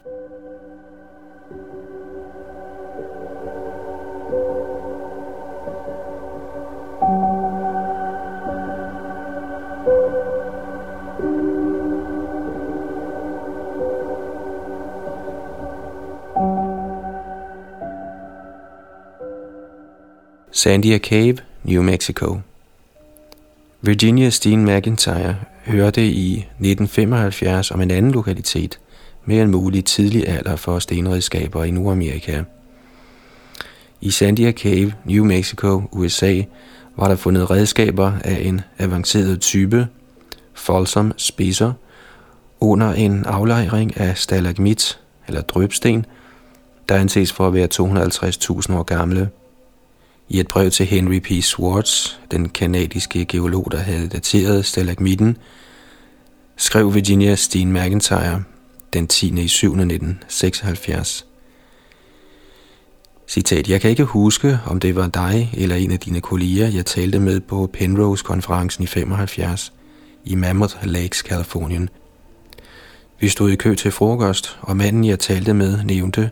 [20.56, 22.40] Sandia Cave, New Mexico.
[23.82, 25.36] Virginia Steen McIntyre
[25.66, 28.80] hørte i 1975 om en anden lokalitet,
[29.26, 32.44] med en mulig tidlig alder for stenredskaber i Nordamerika.
[34.02, 36.42] I Sandia Cave, New Mexico, USA,
[36.98, 39.88] var der fundet redskaber af en avanceret type,
[40.54, 41.74] Folsom spidser,
[42.60, 46.06] under en aflejring af stalagmit eller drøbsten,
[46.90, 49.30] der anses for at være 250.000 år gamle.
[50.34, 51.44] I et brev til Henry P.
[51.44, 55.38] Swartz, den kanadiske geolog, der havde dateret stalagmitten,
[56.58, 58.44] skrev Virginia Steen McIntyre
[58.94, 59.42] den 10.
[59.42, 59.68] i 7.
[59.68, 61.26] 1976.
[63.28, 66.86] Citat, jeg kan ikke huske, om det var dig eller en af dine kolleger, jeg
[66.86, 69.74] talte med på Penrose-konferencen i 75
[70.26, 71.90] i Mammoth Lakes, Kalifornien.
[73.20, 76.30] Vi stod i kø til frokost, og manden, jeg talte med, nævnte,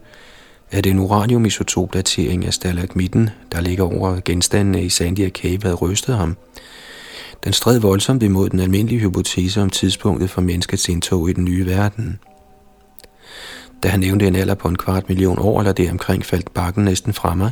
[0.71, 6.37] at en uraniumisotopdatering af stalagmitten, der ligger over genstandene i Sandia Cave, havde rystet ham.
[7.43, 11.65] Den stred voldsomt imod den almindelige hypotese om tidspunktet for menneskets indtog i den nye
[11.65, 12.19] verden.
[13.83, 17.13] Da han nævnte en alder på en kvart million år eller deromkring, faldt bakken næsten
[17.13, 17.51] fra mig.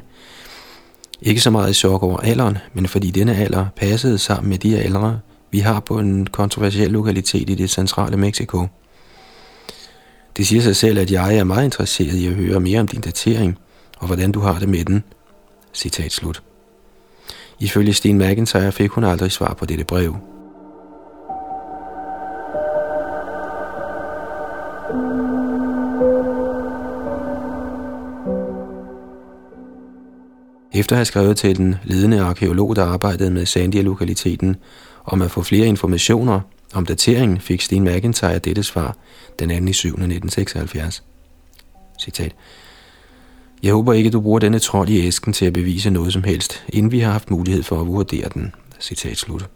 [1.21, 4.79] Ikke så meget i chok over alderen, men fordi denne alder passede sammen med de
[4.79, 5.19] aldre,
[5.51, 8.67] vi har på en kontroversiel lokalitet i det centrale Mexico.
[10.39, 13.01] Det siger sig selv, at jeg er meget interesseret i at høre mere om din
[13.01, 13.57] datering,
[13.97, 15.03] og hvordan du har det med den.
[15.73, 16.43] Citat slut.
[17.59, 20.15] Ifølge Sten McIntyre fik hun aldrig svar på dette brev.
[30.73, 34.55] Efter at have skrevet til den ledende arkeolog, der arbejdede med Sandia-lokaliteten,
[35.05, 36.41] om at få flere informationer
[36.73, 38.97] om dateringen, fik Sten McIntyre dette svar
[39.39, 39.73] den 2.
[39.73, 39.87] 7.
[39.87, 41.03] 1976.
[41.99, 42.35] Citat.
[43.63, 46.63] Jeg håber ikke, du bruger denne trold i æsken til at bevise noget som helst,
[46.69, 48.53] inden vi har haft mulighed for at vurdere den.
[48.79, 49.49] Citat slut.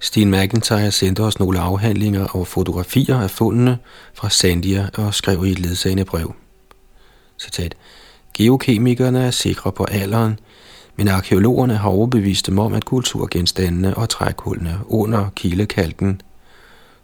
[0.00, 3.78] Sten McIntyre sendte os nogle afhandlinger og fotografier af fundene
[4.14, 6.34] fra Sandia og skrev i et ledsagende brev.
[7.38, 7.74] Citat.
[8.34, 10.38] Geokemikerne er sikre på alderen,
[10.98, 16.20] men arkeologerne har overbevist dem om, at kulturgenstandene og trækhullene under kilekalken,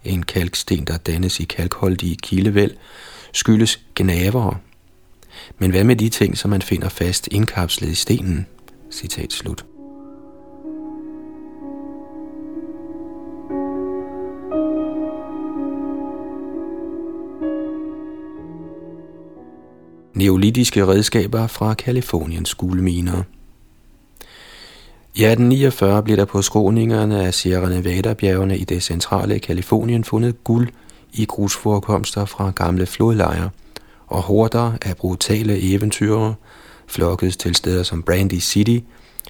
[0.04, 2.74] en kalksten, der dannes i kalkholdige kilevæld,
[3.32, 4.56] skyldes gnavere.
[5.58, 8.46] Men hvad med de ting, som man finder fast indkapslet i stenen?
[8.90, 9.64] Citat slut.
[20.14, 23.22] Neolitiske redskaber fra Kaliforniens guldminer.
[25.16, 30.68] I 1849 blev der på skråningerne af Sierra Nevada-bjergene i det centrale Kalifornien fundet guld
[31.12, 33.50] i grusforekomster fra gamle flodlejre,
[34.06, 36.34] og horder af brutale eventyrere
[36.86, 38.78] flokkedes til steder som Brandy City,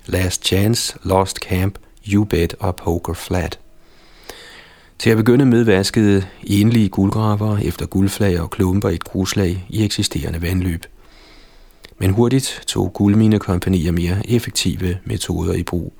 [0.06, 1.78] Last Chance, Lost Camp,
[2.16, 3.58] U-Bet og Poker Flat.
[4.98, 10.42] Til at begynde med vaskede enlige guldgraver efter guldflag og klumper et gruslag i eksisterende
[10.42, 10.86] vandløb.
[11.98, 15.92] Men hurtigt tog guldminekompanier mere effektive metoder i brug.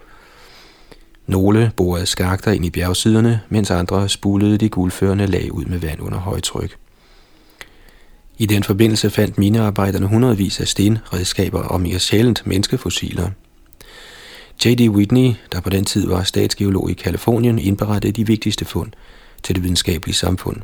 [1.27, 6.01] Nogle borede skakter ind i bjergsiderne, mens andre spulede de guldførende lag ud med vand
[6.01, 6.77] under højtryk.
[8.39, 13.31] I den forbindelse fandt minearbejderne hundredvis af stenredskaber og mere sjældent menneskefossiler.
[14.65, 14.89] J.D.
[14.89, 18.93] Whitney, der på den tid var statsgeolog i Kalifornien, indberettede de vigtigste fund
[19.43, 20.57] til det videnskabelige samfund.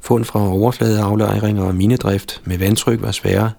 [0.00, 3.50] Fund fra overfladeaflejringer og minedrift med vandtryk var svære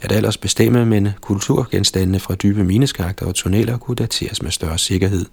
[0.00, 5.26] at alders bestemme, men kulturgenstandene fra dybe mineskakter og tunneler kunne dateres med større sikkerhed.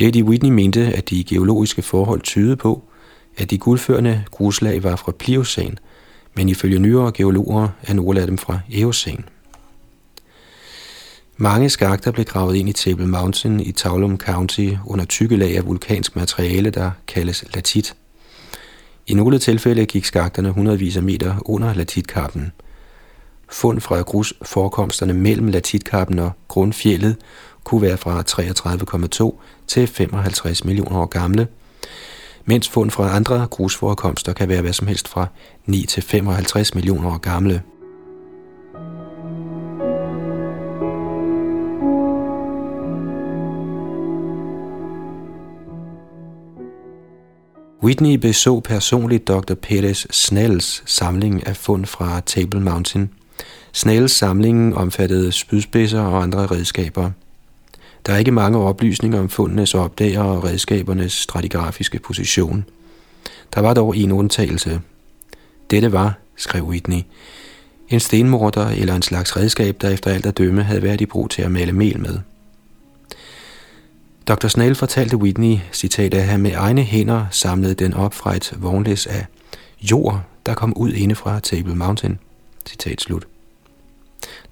[0.00, 0.22] J.D.
[0.22, 2.82] Whitney mente, at de geologiske forhold tydede på,
[3.36, 5.78] at de guldførende gruslag var fra Pliocæn,
[6.34, 9.24] men ifølge nyere geologer er nogle af dem fra Eocæn.
[11.36, 15.66] Mange skakter blev gravet ind i Table Mountain i Taulum County under tykke lag af
[15.66, 17.94] vulkansk materiale, der kaldes latit.
[19.08, 22.52] I nogle tilfælde gik skakterne hundredvis af meter under latitkappen.
[23.48, 27.16] Fund fra grusforekomsterne mellem latitkappen og grundfjellet
[27.64, 28.22] kunne være fra
[29.32, 31.46] 33,2 til 55 millioner år gamle,
[32.44, 35.26] mens fund fra andre grusforekomster kan være hvad som helst fra
[35.66, 37.62] 9 til 55 millioner år gamle.
[47.88, 49.54] Whitney beså personligt Dr.
[49.54, 53.10] Perez Snells samling af fund fra Table Mountain.
[53.72, 57.10] Snells samling omfattede spydspidser og andre redskaber.
[58.06, 62.64] Der er ikke mange oplysninger om fundenes opdager og redskabernes stratigrafiske position.
[63.54, 64.80] Der var dog en undtagelse.
[65.70, 67.00] Dette var, skrev Whitney,
[67.88, 71.30] en stenmorder eller en slags redskab, der efter alt at dømme havde været i brug
[71.30, 72.18] til at male mel med.
[74.28, 74.48] Dr.
[74.48, 79.06] Snell fortalte Whitney, citat, at han med egne hænder samlede den op fra et vognlæs
[79.06, 79.26] af
[79.80, 82.18] jord, der kom ud inde fra Table Mountain.
[82.68, 83.26] Citat slut.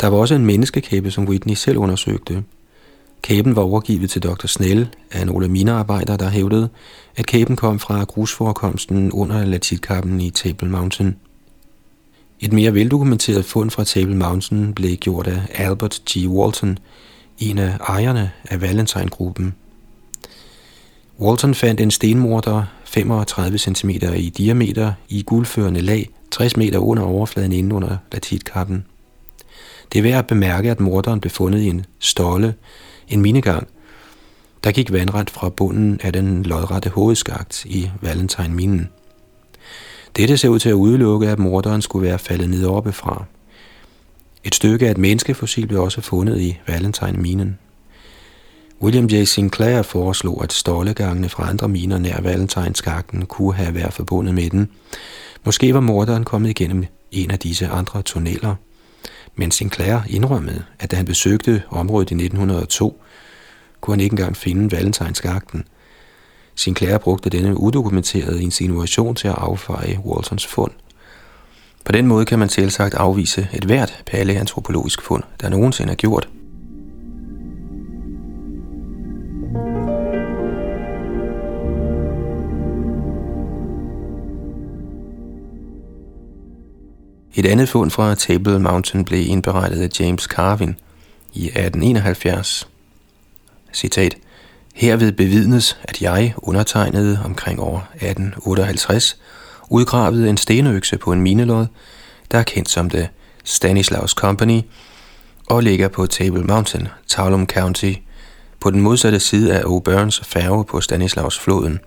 [0.00, 2.44] Der var også en menneskekæbe, som Whitney selv undersøgte.
[3.22, 4.46] Kæben var overgivet til Dr.
[4.46, 6.68] Snell af nogle minearbejdere, der hævdede,
[7.16, 11.16] at kæben kom fra grusforekomsten under latitkappen i Table Mountain.
[12.40, 16.28] Et mere veldokumenteret fund fra Table Mountain blev gjort af Albert G.
[16.28, 16.78] Walton,
[17.38, 19.54] en af ejerne af Valentine-gruppen.
[21.20, 27.52] Walton fandt en stenmorter 35 cm i diameter i guldførende lag 60 meter under overfladen
[27.52, 28.84] inde under latitkappen.
[29.92, 32.54] Det er værd at bemærke, at morderen blev fundet i en stolle,
[33.08, 33.68] en minegang,
[34.64, 38.88] der gik vandret fra bunden af den lodrette hovedskagt i Valentine-minen.
[40.16, 43.24] Dette ser ud til at udelukke, at morderen skulle være faldet ned oppefra.
[44.44, 47.58] Et stykke af et menneskefossil blev også fundet i Valentine-minen.
[48.82, 49.24] William J.
[49.24, 54.68] Sinclair foreslog, at stålegangene fra andre miner nær Valentine-skakten kunne have været forbundet med den.
[55.44, 58.54] Måske var morderen kommet igennem en af disse andre tunneller.
[59.36, 63.02] Men Sinclair indrømmede, at da han besøgte området i 1902,
[63.80, 65.64] kunne han ikke engang finde Valentine-skakten.
[66.54, 70.72] Sinclair brugte denne udokumenterede insinuation til at affeje Waltons fund.
[71.84, 76.28] På den måde kan man selvsagt afvise et hvert paleantropologisk fund, der nogensinde er gjort–
[87.38, 90.76] Et andet fund fra Table Mountain blev indberettet af James Carvin
[91.32, 92.68] i 1871.
[93.72, 94.16] Citat.
[94.74, 99.18] Herved bevidnes, at jeg undertegnede omkring år 1858
[99.68, 101.66] udgravede en stenøkse på en minelod,
[102.30, 103.08] der er kendt som det
[103.44, 104.60] Stanislaus Company,
[105.46, 107.92] og ligger på Table Mountain, Talum County,
[108.60, 111.80] på den modsatte side af O'Burns færge på Stanislaus-floden.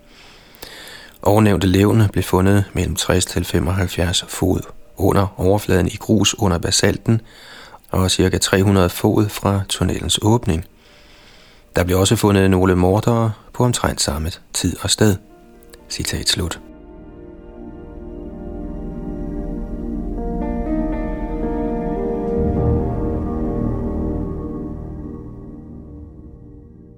[1.22, 7.20] Ovennævnte levende blev fundet mellem 60 til 75 fod under overfladen i grus under basalten
[7.90, 8.38] og ca.
[8.38, 10.64] 300 fod fra tunnelens åbning.
[11.76, 15.16] Der blev også fundet nogle mordere på omtrent samme tid og sted.
[15.90, 16.60] Citat slut.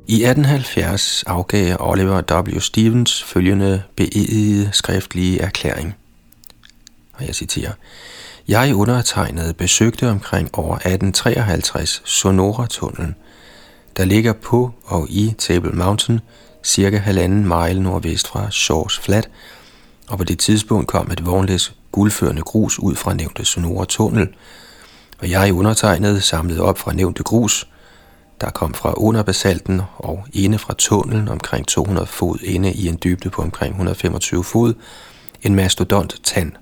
[0.08, 2.58] I 1870 afgav Oliver W.
[2.58, 5.94] Stevens følgende beedigede skriftlige erklæring
[7.12, 7.72] og jeg citerer,
[8.48, 13.14] jeg undertegnede besøgte omkring år 1853 Sonora-tunnelen,
[13.96, 16.20] der ligger på og i Table Mountain,
[16.64, 19.28] cirka halvanden mile nordvest fra Shores Flat,
[20.08, 24.28] og på det tidspunkt kom et vognlæs guldførende grus ud fra nævnte Sonora-tunnel,
[25.18, 27.68] og jeg undertegnede samlet op fra nævnte grus,
[28.40, 32.98] der kom fra under basalten og inde fra tunnelen omkring 200 fod inde i en
[33.04, 34.74] dybde på omkring 125 fod,
[35.42, 36.52] en mastodont tand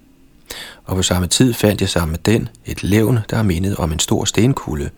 [0.85, 3.99] og på samme tid fandt jeg sammen med den et levn, der mindede om en
[3.99, 4.91] stor stenkugle,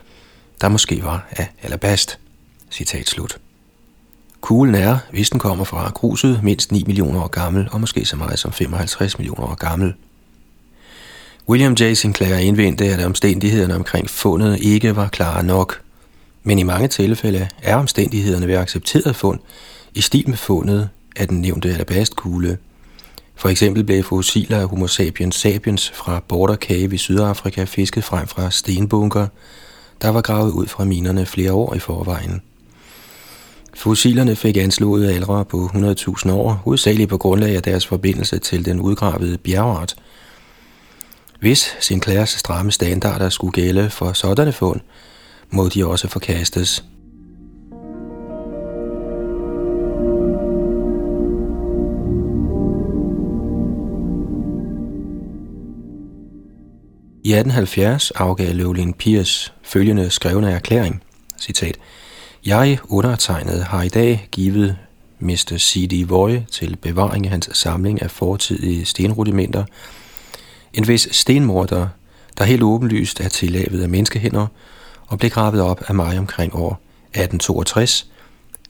[0.60, 2.18] der måske var af alabast.
[2.70, 3.38] Citat slut.
[4.40, 8.16] Kuglen er, hvis den kommer fra gruset, mindst 9 millioner år gammel, og måske så
[8.16, 9.94] meget som 55 millioner år gammel.
[11.48, 11.94] William J.
[11.94, 15.80] Sinclair indvendte, at omstændighederne omkring fundet ikke var klare nok.
[16.42, 19.40] Men i mange tilfælde er omstændighederne ved accepteret fund
[19.94, 22.58] i stil med fundet af den nævnte alabastkugle–
[23.34, 28.26] for eksempel blev fossiler af Homo sapiens sapiens fra Border Cave i Sydafrika fisket frem
[28.26, 29.26] fra stenbunker,
[30.02, 32.42] der var gravet ud fra minerne flere år i forvejen.
[33.74, 38.80] Fossilerne fik anslået aldre på 100.000 år, hovedsageligt på grundlag af deres forbindelse til den
[38.80, 39.94] udgravede bjergart.
[41.40, 44.80] Hvis Sinclairs stramme standarder skulle gælde for sådanne fund,
[45.50, 46.84] må de også forkastes.
[57.32, 61.02] I 1870 afgav Løvlin Piers følgende skrevne erklæring,
[61.40, 61.76] citat,
[62.46, 64.76] Jeg undertegnet har i dag givet
[65.18, 65.56] Mr.
[65.58, 66.08] C.D.
[66.08, 69.64] Voy til bevaring af hans samling af fortidige stenrudimenter,
[70.74, 71.88] en vis stenmorder,
[72.38, 74.46] der helt åbenlyst er tillavet af menneskehænder
[75.06, 78.10] og blev gravet op af mig omkring år 1862,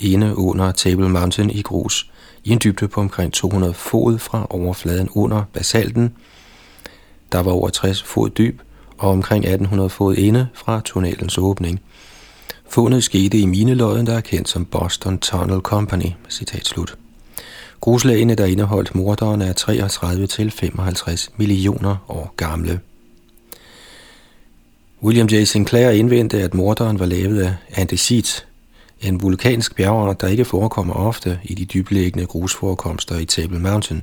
[0.01, 2.11] inde under Table Mountain i grus,
[2.45, 6.15] i en dybde på omkring 200 fod fra overfladen under basalten,
[7.33, 8.61] der var over 60 fod dyb
[8.99, 11.81] og omkring 1800 fod inde fra tunnelens åbning.
[12.69, 16.11] Fundet skete i minelodden, der er kendt som Boston Tunnel Company.
[16.31, 16.97] Citat slut.
[17.81, 22.81] Gruslagene, der indeholdt morderen, er 33 til 55 millioner år gamle.
[25.03, 25.45] William J.
[25.45, 28.47] Sinclair indvendte, at morderen var lavet af andesit,
[29.01, 34.03] En vulkansk bjergart, der ikke forekommer ofte i de dybliggende grusforekomster i Table Mountain.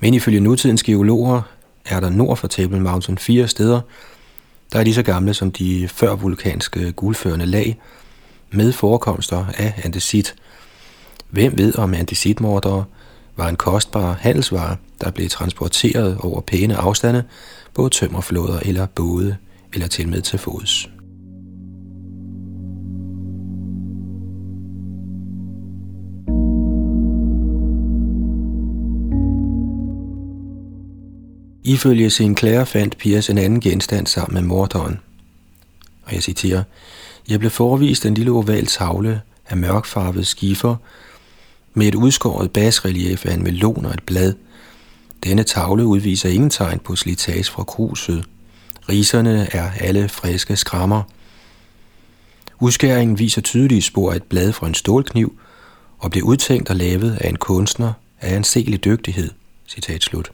[0.00, 1.42] Men ifølge nutidens geologer
[1.84, 3.80] er der nord for Table Mountain fire steder,
[4.72, 7.80] der er lige så gamle som de før vulkanske guldførende lag,
[8.50, 10.34] med forekomster af andesit.
[11.30, 12.84] Hvem ved om andesitmordere
[13.36, 17.24] var en kostbar handelsvare, der blev transporteret over pæne afstande
[17.74, 19.36] på tømmerflåder eller både,
[19.72, 20.88] eller til med til fods.
[31.66, 35.00] Ifølge sin klære fandt Piers en anden genstand sammen med morderen.
[36.04, 36.62] Og jeg citerer,
[37.28, 40.76] Jeg blev forvist en lille oval tavle af mørkfarvet skifer
[41.74, 44.34] med et udskåret basrelief af en melon og et blad.
[45.24, 48.24] Denne tavle udviser ingen tegn på slitage fra kruset.
[48.88, 51.02] Riserne er alle friske skrammer.
[52.60, 55.38] Udskæringen viser tydelige spor af et blad fra en stålkniv
[55.98, 59.30] og blev udtænkt og lavet af en kunstner af anselig dygtighed.
[59.66, 60.30] Citat slut.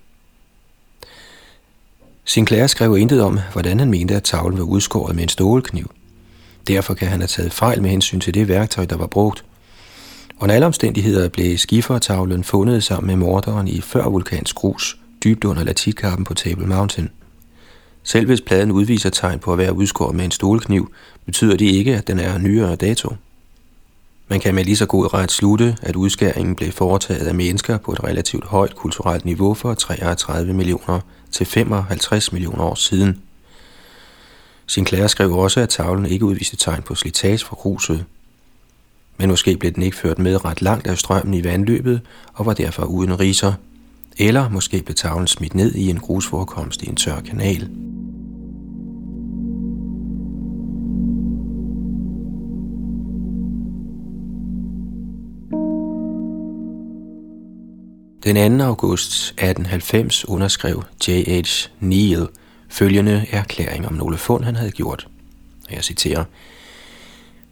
[2.31, 5.91] Sinclair skrev intet om, hvordan han mente, at tavlen var udskåret med en stålkniv.
[6.69, 9.45] Derfor kan han have taget fejl med hensyn til det værktøj, der var brugt.
[10.41, 16.25] Under alle omstændigheder blev skifertavlen fundet sammen med morderen i førvulkansk grus, dybt under latitkappen
[16.25, 17.11] på Table Mountain.
[18.03, 20.93] Selv hvis pladen udviser tegn på at være udskåret med en stålkniv,
[21.27, 23.15] betyder det ikke, at den er nyere dato.
[24.29, 27.93] Man kan med lige så god ret slutte, at udskæringen blev foretaget af mennesker på
[27.93, 31.01] et relativt højt kulturelt niveau for 33 millioner
[31.33, 33.23] til 55 millioner år siden.
[34.67, 38.05] Sinclair skrev også, at tavlen ikke udviste tegn på slitage fra gruset.
[39.17, 42.01] Men måske blev den ikke ført med ret langt af strømmen i vandløbet
[42.35, 43.53] og var derfor uden riser.
[44.19, 47.71] Eller måske blev tavlen smidt ned i en grusforekomst i en tør kanal.
[58.25, 58.65] Den 2.
[58.65, 61.69] august 1890 underskrev J.H.
[61.81, 62.29] Neal
[62.69, 65.09] følgende erklæring om nogle fund, han havde gjort.
[65.71, 66.25] Jeg citerer.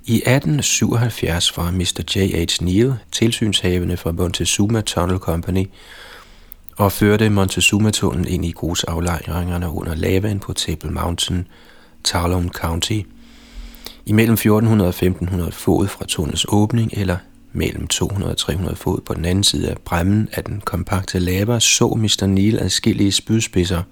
[0.05, 2.03] I 1877 var Mr.
[2.16, 2.65] J.H.
[2.65, 5.66] Neal tilsynshavende for Montezuma Tunnel Company
[6.77, 11.47] og førte Montezuma-tunnelen ind i grusaflejringerne under lavaen på Table Mountain,
[12.05, 13.01] Talon County,
[14.07, 17.16] imellem 1400 og 1500 fod fra tunnels åbning eller
[17.59, 21.61] mellem 200 og 300 fod på den anden side af bremmen af den kompakte lava,
[21.61, 22.27] så Mr.
[22.27, 23.83] Neil adskillige spydspidser,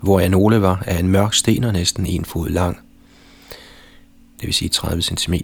[0.00, 2.78] hvor nogle var af en mørk sten og næsten en fod lang,
[4.40, 5.34] det vil sige 30 cm.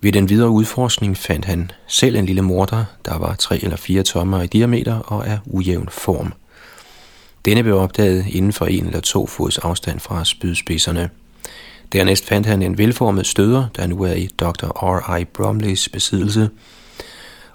[0.00, 4.02] Ved den videre udforskning fandt han selv en lille morter, der var 3 eller 4
[4.02, 6.32] tommer i diameter og af ujævn form.
[7.44, 11.10] Denne blev opdaget inden for en eller to fods afstand fra spydspidserne.
[11.92, 14.66] Dernæst fandt han en velformet støder, der nu er i Dr.
[14.66, 15.24] R.I.
[15.24, 16.50] Bromleys besiddelse,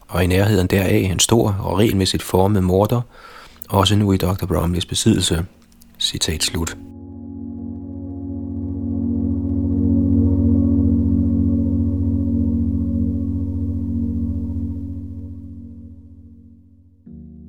[0.07, 3.01] og i nærheden deraf en stor og regelmæssigt formet morter,
[3.69, 4.45] også nu i Dr.
[4.45, 5.45] Bromleys besiddelse.
[5.99, 6.77] Citat slut.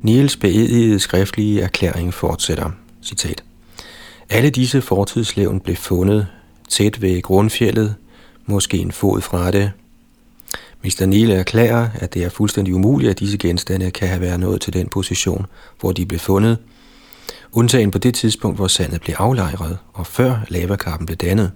[0.03, 2.71] Niels beedigede skriftlige erklæring fortsætter.
[3.03, 3.45] Citat.
[4.31, 6.27] Alle disse fortidslevn blev fundet
[6.69, 7.95] tæt ved grundfjellet,
[8.47, 9.73] måske en fod fra det.
[10.85, 11.07] Mr.
[11.07, 14.73] Neil erklærer, at det er fuldstændig umuligt, at disse genstande kan have været nået til
[14.73, 15.47] den position,
[15.81, 16.59] hvor de blev fundet,
[17.53, 21.53] undtagen på det tidspunkt, hvor sandet blev aflejret, og før lavakappen blev dannet.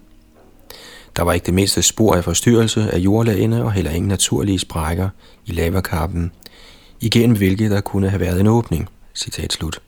[1.17, 5.09] Der var ikke det mindste spor af forstyrrelse af jordlagene og heller ingen naturlige sprækker
[5.47, 6.33] i lavakappen,
[7.01, 8.89] igennem hvilket der kunne have været en åbning.
[9.15, 9.81] Citat slut.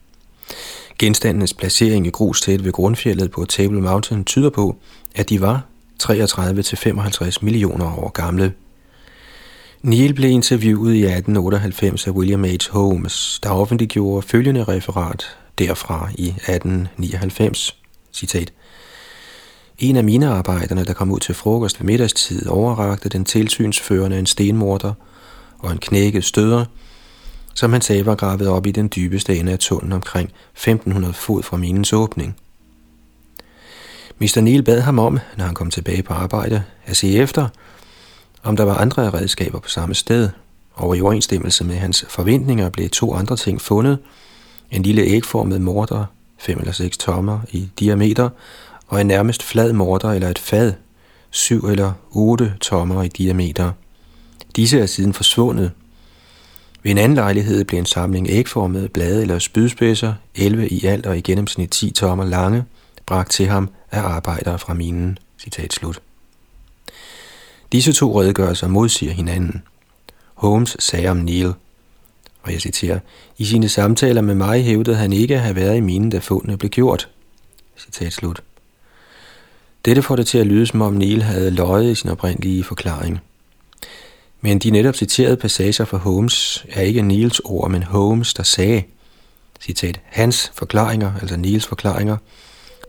[0.99, 4.77] Genstandenes placering i grus tæt ved grundfjellet på Table Mountain tyder på,
[5.15, 5.65] at de var
[6.03, 8.53] 33-55 millioner år gamle.
[9.83, 12.49] Neil blev interviewet i 1898 af William H.
[12.71, 17.77] Holmes, der offentliggjorde følgende referat derfra i 1899.
[18.13, 18.53] Citat.
[19.79, 24.27] En af mine arbejderne, der kom ud til frokost ved middagstid, overrakte den tilsynsførende en
[24.27, 24.93] stenmorter
[25.59, 26.65] og en knækket støder,
[27.55, 31.43] som han sagde var gravet op i den dybeste ende af tunnelen omkring 1500 fod
[31.43, 32.37] fra minens åbning.
[34.21, 34.41] Mr.
[34.41, 37.49] Neil bad ham om, når han kom tilbage på arbejde, at se efter,
[38.43, 40.29] om der var andre redskaber på samme sted,
[40.73, 43.99] og i overensstemmelse med hans forventninger blev to andre ting fundet.
[44.71, 46.05] En lille ægformet morter,
[46.39, 48.29] 5 eller 6 tommer i diameter,
[48.87, 50.73] og en nærmest flad morter eller et fad,
[51.31, 53.73] 7 eller 8 tommer i diameter.
[54.57, 55.71] Disse er siden forsvundet,
[56.83, 61.19] ved en anden lejlighed blev en samling ægformede blade eller spydspidser, 11 i alt og
[61.19, 62.65] i gennemsnit 10 tommer lange,
[63.07, 65.19] bragt til ham af arbejdere fra minen.
[65.39, 66.01] Citat slut.
[67.73, 69.63] Disse to redegørelser modsiger hinanden.
[70.35, 71.55] Holmes sagde om Neil,
[72.43, 72.99] og jeg citerer,
[73.39, 76.57] i sine samtaler med mig hævdede han ikke at have været i minen, da fundene
[76.57, 77.09] blev gjort.
[77.79, 78.43] Citat slut.
[79.85, 83.21] Dette får det til at lyde, som om Neil havde løjet i sin oprindelige forklaring.
[84.41, 88.83] Men de netop citerede passager fra Holmes er ikke Niels ord, men Holmes, der sagde,
[89.61, 92.17] citat, hans forklaringer, altså Niels forklaringer,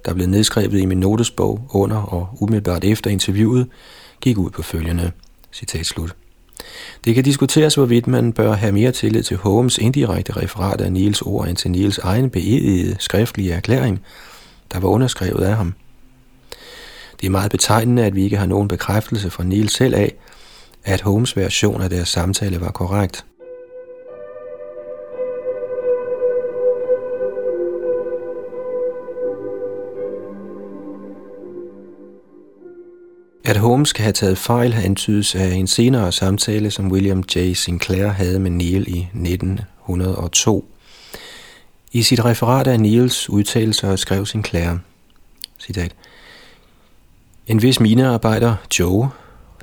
[0.05, 3.67] der blev nedskrevet i min notesbog under og umiddelbart efter interviewet,
[4.21, 5.11] gik ud på følgende,
[5.53, 6.15] citat slut.
[7.05, 11.21] Det kan diskuteres, hvorvidt man bør have mere tillid til Holmes indirekte referat af Niels
[11.21, 13.99] ord end til Niels egen beedede skriftlige erklæring,
[14.71, 15.73] der var underskrevet af ham.
[17.21, 20.13] Det er meget betegnende, at vi ikke har nogen bekræftelse fra Niels selv af,
[20.83, 23.25] at Holmes version af deres samtale var korrekt.
[33.43, 37.53] At Holmes kan have taget fejl antydes af en senere samtale, som William J.
[37.53, 40.65] Sinclair havde med Neil i 1902.
[41.91, 44.77] I sit referat af Niels udtalelser skrev Sinclair,
[45.59, 45.95] citat,
[47.47, 49.09] En vis minearbejder, Joe,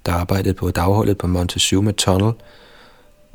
[0.06, 2.32] der arbejdede på dagholdet på Montezuma Tunnel,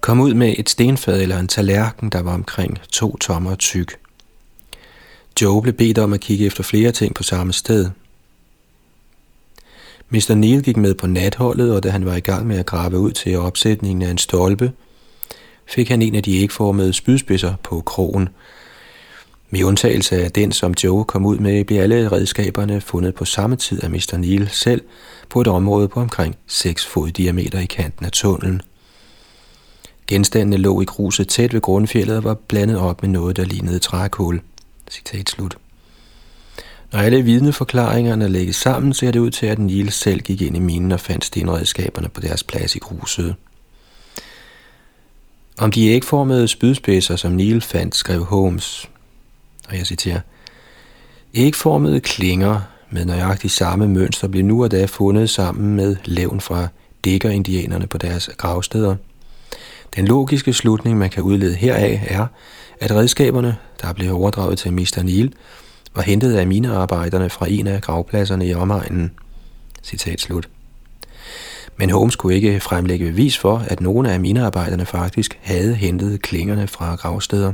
[0.02, 3.96] kom ud med et stenfad eller en tallerken, der var omkring to tommer tyk.
[5.42, 7.90] Joe blev bedt om at kigge efter flere ting på samme sted–
[10.14, 10.34] Mr.
[10.34, 13.12] Neil gik med på natholdet, og da han var i gang med at grave ud
[13.12, 14.72] til opsætningen af en stolpe,
[15.66, 18.30] fik han en af de ægformede spydspidser på krogen.
[19.50, 23.56] Med undtagelse af den, som Joe kom ud med, blev alle redskaberne fundet på samme
[23.56, 24.18] tid af Mr.
[24.18, 24.82] Neil selv
[25.30, 28.62] på et område på omkring 6 fod diameter i kanten af tunnelen.
[30.08, 33.80] Genstandene lå i gruset tæt ved grundfjellet og var blandet op med noget, der lignede
[33.80, 34.42] trækul.
[34.92, 35.58] Citat slut.
[36.94, 40.60] Når alle vidneforklaringerne lægges sammen, ser det ud til, at Niels selv gik ind i
[40.60, 43.36] minen og fandt stenredskaberne på deres plads i gruset.
[45.58, 48.90] Om de ægformede spydspidser, som Neil fandt, skrev Holmes,
[49.70, 50.20] og jeg citerer,
[51.34, 56.68] Ægformede klinger med nøjagtigt samme mønster blev nu og da fundet sammen med levn fra
[57.06, 58.96] dækkerindianerne på deres gravsteder.
[59.96, 62.28] Den logiske slutning, man kan udlede heraf, er,
[62.80, 65.02] at redskaberne, der blev overdraget til Mr.
[65.04, 65.34] Neil,
[65.96, 69.12] var hentet af minearbejderne fra en af gravpladserne i omegnen.
[69.84, 70.50] Citat slut.
[71.78, 76.68] Men Holmes kunne ikke fremlægge bevis for, at nogle af minearbejderne faktisk havde hentet klingerne
[76.68, 77.54] fra gravsteder.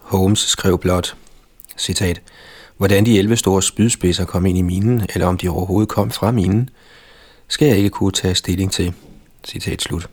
[0.00, 1.16] Holmes skrev blot,
[1.76, 2.22] citat,
[2.76, 6.30] hvordan de 11 store spydspidser kom ind i minen, eller om de overhovedet kom fra
[6.30, 6.70] minen,
[7.48, 8.94] skal jeg ikke kunne tage stilling til.
[9.44, 10.08] Citat slut.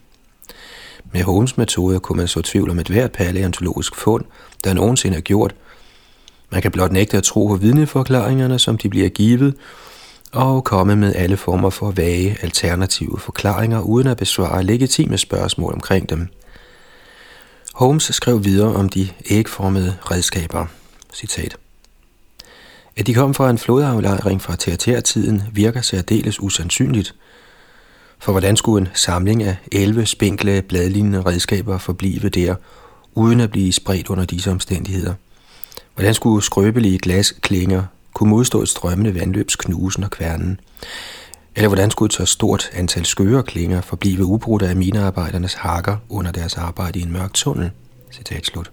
[1.12, 4.24] Med Holmes metode kunne man så tvivl om et hvert paleontologisk fund,
[4.64, 5.54] der nogensinde er gjort–
[6.50, 9.54] man kan blot nægte at tro på vidneforklaringerne, som de bliver givet,
[10.32, 16.10] og komme med alle former for vage alternative forklaringer, uden at besvare legitime spørgsmål omkring
[16.10, 16.28] dem.
[17.74, 20.66] Holmes skrev videre om de ægformede redskaber.
[21.14, 21.56] Citat.
[22.96, 27.14] At de kom fra en flodaflejring fra tertiærtiden virker særdeles usandsynligt,
[28.18, 32.54] for hvordan skulle en samling af 11 spinkle bladlignende redskaber forblive der,
[33.14, 35.14] uden at blive spredt under disse omstændigheder–
[36.00, 37.82] Hvordan skulle skrøbelige glasklinger
[38.14, 40.60] kunne modstå et strømmende vandløbs knusen og kværnen?
[41.56, 46.32] Eller hvordan skulle et så stort antal skøre klinger forblive ubrudte af minearbejdernes hakker under
[46.32, 47.70] deres arbejde i en mørk tunnel?
[48.12, 48.70] Citat slut.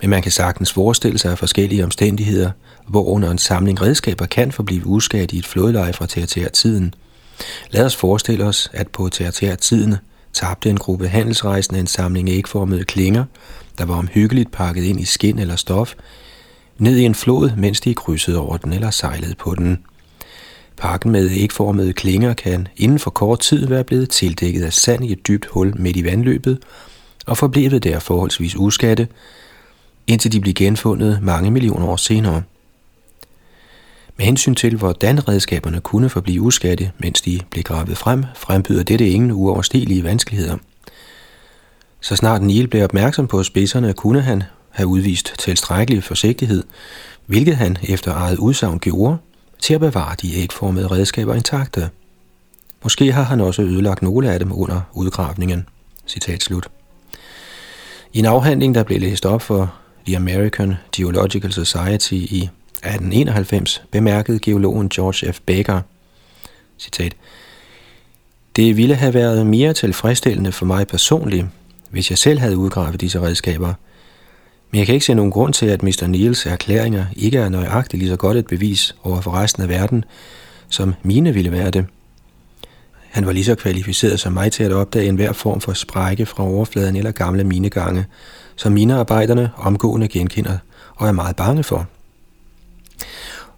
[0.00, 2.50] Men man kan sagtens forestille sig forskellige omstændigheder,
[2.88, 6.94] hvor under en samling redskaber kan forblive uskadt i et flodleje fra tertiær-tiden.
[7.70, 9.96] Lad os forestille os, at på tertiær-tiden
[10.32, 13.24] tabte en gruppe handelsrejsende en samling ægformede klinger,
[13.80, 15.94] der var omhyggeligt pakket ind i skin eller stof,
[16.78, 19.78] ned i en flod, mens de krydsede over den eller sejlede på den.
[20.76, 25.12] Pakken med ægformede klinger kan inden for kort tid være blevet tildækket af sand i
[25.12, 26.58] et dybt hul midt i vandløbet,
[27.26, 29.08] og forblevet der forholdsvis uskatte,
[30.06, 32.42] indtil de blev genfundet mange millioner år senere.
[34.16, 39.08] Med hensyn til, hvordan redskaberne kunne forblive uskatte, mens de blev gravet frem, frembyder dette
[39.08, 40.56] ingen uoverstigelige vanskeligheder–
[42.00, 46.64] så snart Neil blev opmærksom på spidserne, kunne han have udvist tilstrækkelig forsigtighed,
[47.26, 49.16] hvilket han efter eget udsagn gjorde,
[49.58, 51.90] til at bevare de ægformede redskaber intakte.
[52.82, 55.66] Måske har han også ødelagt nogle af dem under udgravningen.
[56.06, 56.68] Citat slut.
[58.12, 59.74] I en afhandling, der blev læst op for
[60.06, 65.40] The American Geological Society i 1891, bemærkede geologen George F.
[65.46, 65.80] Baker,
[66.78, 67.12] citat,
[68.56, 71.46] Det ville have været mere tilfredsstillende for mig personligt,
[71.90, 73.74] hvis jeg selv havde udgravet disse redskaber.
[74.70, 76.06] Men jeg kan ikke se nogen grund til, at Mr.
[76.06, 80.04] Niels erklæringer ikke er nøjagtigt lige så godt et bevis over for resten af verden,
[80.68, 81.86] som mine ville være det.
[83.10, 86.44] Han var lige så kvalificeret som mig til at opdage enhver form for sprække fra
[86.44, 88.06] overfladen eller gamle minegange,
[88.56, 90.58] som minearbejderne omgående genkender
[90.96, 91.86] og er meget bange for.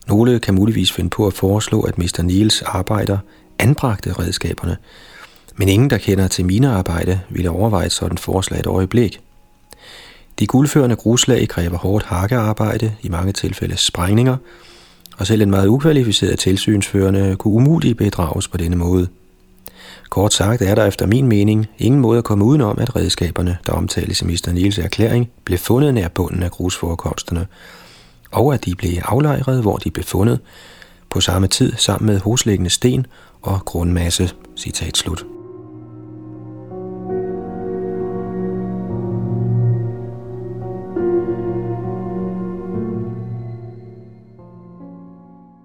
[0.09, 2.23] Nogle kan muligvis finde på at foreslå, at Mr.
[2.23, 3.19] Niels arbejder
[3.59, 4.77] anbragte redskaberne,
[5.57, 9.21] men ingen, der kender til minearbejde, ville overveje et sådan forslag et øjeblik.
[10.39, 14.37] De guldførende gruslag kræver hårdt hakkearbejde, i mange tilfælde sprængninger,
[15.17, 19.09] og selv en meget ukvalificeret tilsynsførende kunne umuligt bedrages på denne måde.
[20.11, 23.73] Kort sagt er der efter min mening ingen måde at komme udenom, at redskaberne, der
[23.73, 24.53] omtales i Mr.
[24.53, 27.47] Niels erklæring, blev fundet nær bunden af grusforekomsterne,
[28.31, 30.41] og at de blev aflejret, hvor de blev fundet,
[31.11, 33.07] på samme tid sammen med husliggende sten
[33.43, 34.31] og grundmasse.
[34.57, 35.42] Citat slut.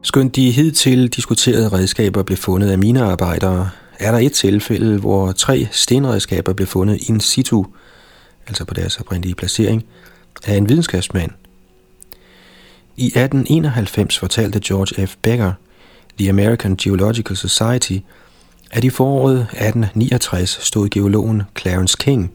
[0.07, 3.69] Skønt de hidtil diskuterede redskaber blev fundet af minearbejdere,
[3.99, 7.65] er der et tilfælde, hvor tre stenredskaber blev fundet in situ,
[8.47, 9.83] altså på deres oprindelige placering,
[10.45, 11.31] af en videnskabsmand.
[12.97, 15.15] I 1891 fortalte George F.
[15.21, 15.53] Becker,
[16.19, 17.97] The American Geological Society,
[18.71, 22.31] at i foråret 1869 stod geologen Clarence King,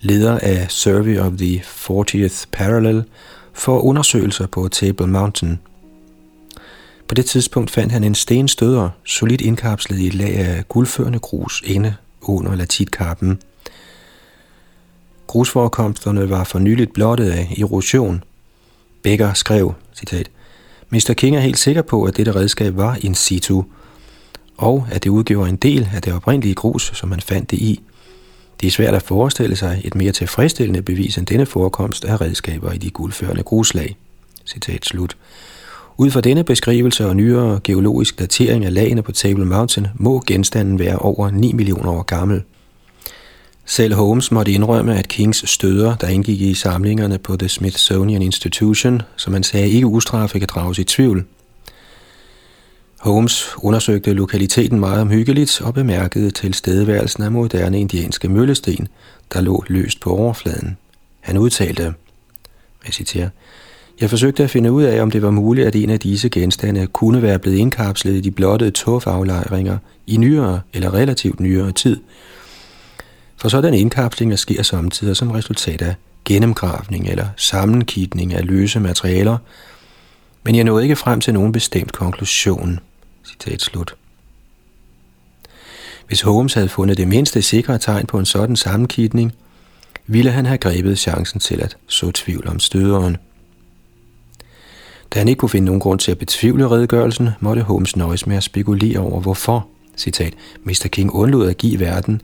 [0.00, 3.04] leder af Survey of the 40th Parallel,
[3.52, 5.60] for undersøgelser på Table Mountain–
[7.08, 11.62] på det tidspunkt fandt han en stenstøder, solidt indkapslet i et lag af guldførende grus
[11.66, 13.38] inde under latitkappen.
[15.26, 18.24] Grusforekomsterne var for nyligt blottet af erosion.
[19.02, 20.30] Becker skrev, citat,
[20.90, 21.14] Mr.
[21.16, 23.62] King er helt sikker på, at dette redskab var in situ,
[24.56, 27.80] og at det udgjorde en del af det oprindelige grus, som man fandt det i.
[28.60, 32.72] Det er svært at forestille sig et mere tilfredsstillende bevis end denne forekomst af redskaber
[32.72, 33.96] i de guldførende gruslag.
[34.46, 35.16] Citat slut.
[35.96, 40.78] Ud fra denne beskrivelse og nyere geologisk datering af lagene på Table Mountain må genstanden
[40.78, 42.42] være over 9 millioner år gammel.
[43.64, 49.02] Selv Holmes måtte indrømme, at Kings støder, der indgik i samlingerne på The Smithsonian Institution,
[49.16, 51.24] som han sagde ikke ustraffe kan drages i tvivl.
[53.00, 58.88] Holmes undersøgte lokaliteten meget omhyggeligt og bemærkede tilstedeværelsen af moderne indianske møllesten,
[59.32, 60.76] der lå løst på overfladen.
[61.20, 61.94] Han udtalte,
[62.86, 63.28] jeg citerer,
[64.00, 66.86] jeg forsøgte at finde ud af, om det var muligt, at en af disse genstande
[66.86, 72.00] kunne være blevet indkapslet i de blottede tofaflejringer i nyere eller relativt nyere tid.
[73.36, 75.94] For sådan indkapslinger sker samtidig som resultat af
[76.24, 79.38] gennemgravning eller sammenkitning af løse materialer,
[80.44, 82.80] men jeg nåede ikke frem til nogen bestemt konklusion.
[83.24, 83.94] Citat slut.
[86.06, 89.32] Hvis Holmes havde fundet det mindste sikre tegn på en sådan sammenkitning,
[90.06, 93.16] ville han have grebet chancen til at så tvivl om støderen.
[95.14, 98.36] Da han ikke kunne finde nogen grund til at betvivle redegørelsen, måtte Holmes nøjes med
[98.36, 99.66] at spekulere over, hvorfor,
[99.96, 100.34] citat,
[100.64, 100.88] Mr.
[100.92, 102.22] King undlod at give verden,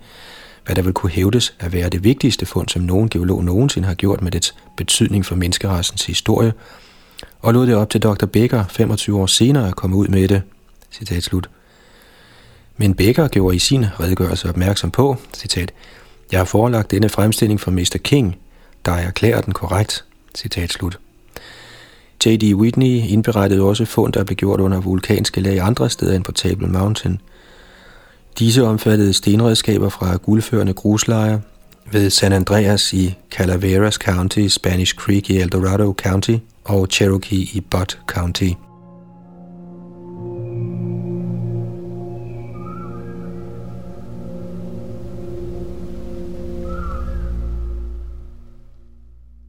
[0.65, 3.95] hvad der vil kunne hævdes at være det vigtigste fund, som nogen geolog nogensinde har
[3.95, 6.53] gjort med dets betydning for menneskerassens historie,
[7.41, 8.27] og lod det op til Dr.
[8.27, 10.43] Becker 25 år senere at komme ud med det.
[10.93, 11.51] Citat slut.
[12.77, 15.73] Men Becker gjorde i sin redegørelse opmærksom på, citat,
[16.33, 17.99] jeg har forelagt denne fremstilling for Mr.
[18.05, 18.37] King,
[18.85, 20.05] der erklærer den korrekt.
[20.35, 20.99] Citat slut.
[22.27, 22.55] J.D.
[22.55, 26.67] Whitney indberettede også fund, der blev gjort under vulkanske lag andre steder end på Table
[26.67, 27.21] Mountain.
[28.39, 31.39] Disse omfattede stenredskaber fra guldførende gruslejer
[31.93, 37.61] ved San Andreas i Calaveras County, Spanish Creek i El Dorado County og Cherokee i
[37.71, 38.51] Butte County.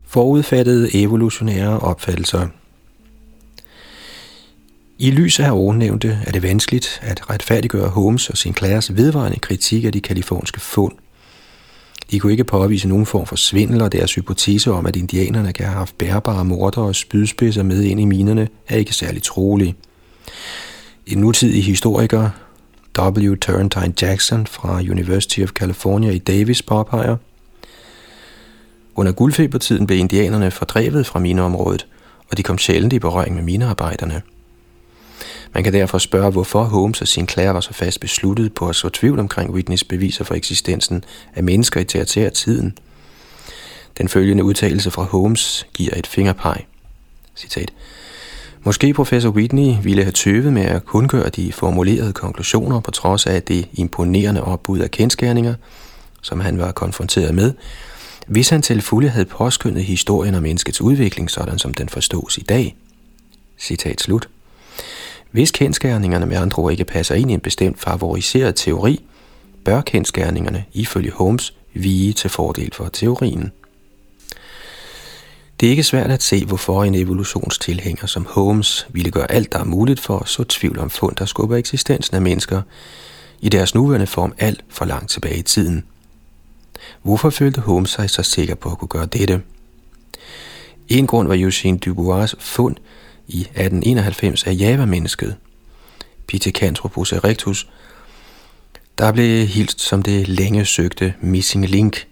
[0.07, 2.47] Forudfattede evolutionære opfattelser–
[5.01, 9.91] i lys af ovennævnte er det vanskeligt at retfærdiggøre Holmes og Sinclairs vedvarende kritik af
[9.91, 10.93] de kaliforniske fund.
[12.11, 15.65] De kunne ikke påvise nogen form for svindel, og deres hypotese om, at indianerne kan
[15.65, 19.75] have haft bærbare morder og spydspidser med ind i minerne, er ikke særlig trolig.
[21.07, 22.29] En nutidig historiker,
[22.99, 23.35] W.
[23.35, 27.17] Turrentine Jackson fra University of California i Davis påpeger,
[28.95, 31.87] under guldfebertiden blev indianerne fordrevet fra mineområdet,
[32.31, 34.21] og de kom sjældent i berøring med minearbejderne.
[35.53, 38.89] Man kan derfor spørge, hvorfor Holmes og Sinclair var så fast besluttet på at så
[38.89, 41.03] tvivl omkring Whitneys beviser for eksistensen
[41.35, 42.77] af mennesker i tertiær-tiden.
[43.97, 46.65] Den følgende udtalelse fra Holmes giver et fingerpeg.
[47.35, 47.71] Citat.
[48.63, 53.43] Måske professor Whitney ville have tøvet med at kundgøre de formulerede konklusioner på trods af
[53.43, 55.53] det imponerende opbud af kendskærninger,
[56.21, 57.53] som han var konfronteret med,
[58.27, 62.41] hvis han til fulde havde påskyndet historien om menneskets udvikling, sådan som den forstås i
[62.41, 62.75] dag.
[63.59, 64.29] Citat slut.
[65.31, 69.05] Hvis kendskærningerne med andre ord ikke passer ind i en bestemt favoriseret teori,
[69.65, 73.51] bør kendskærningerne ifølge Holmes vige til fordel for teorien.
[75.59, 79.59] Det er ikke svært at se, hvorfor en evolutionstilhænger som Holmes ville gøre alt, der
[79.59, 82.61] er muligt for at så tvivl om fund, der skubber eksistensen af mennesker
[83.39, 85.85] i deres nuværende form alt for langt tilbage i tiden.
[87.03, 89.41] Hvorfor følte Holmes sig så sikker på at kunne gøre dette?
[90.87, 92.75] En grund var Eugene Dubois' fund
[93.31, 95.35] i 1891 af Java-mennesket,
[96.27, 97.67] Pithecanthropus erectus,
[98.97, 102.07] der blev hilst som det længe søgte missing link,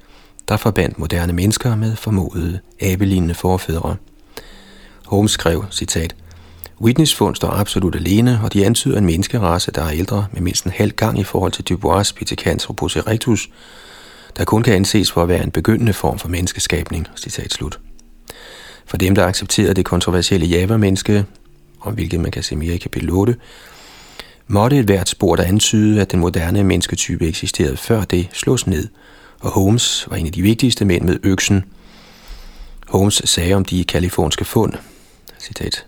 [0.48, 3.96] der forbandt moderne mennesker med formodede abelignende forfædre.
[5.06, 6.16] Holmes skrev, citat,
[6.82, 10.66] Whitneys fund står absolut alene, og de antyder en menneskerace, der er ældre med mindst
[10.66, 13.50] en halv gang i forhold til Dubois' Pithecanthropus erectus,
[14.38, 17.08] der kun kan anses for at være en begyndende form for menneskeskabning.
[17.16, 17.80] Citat slut.
[18.90, 21.26] For dem, der accepterede det kontroversielle Java-menneske,
[21.82, 23.36] om hvilket man kan se mere i kapitel 8,
[24.48, 28.88] måtte et hvert spor, der antyde, at den moderne mennesketype eksisterede før det, slås ned,
[29.40, 31.64] og Holmes var en af de vigtigste mænd med øksen.
[32.88, 34.74] Holmes sagde om de kaliforniske fund,
[35.40, 35.86] citat,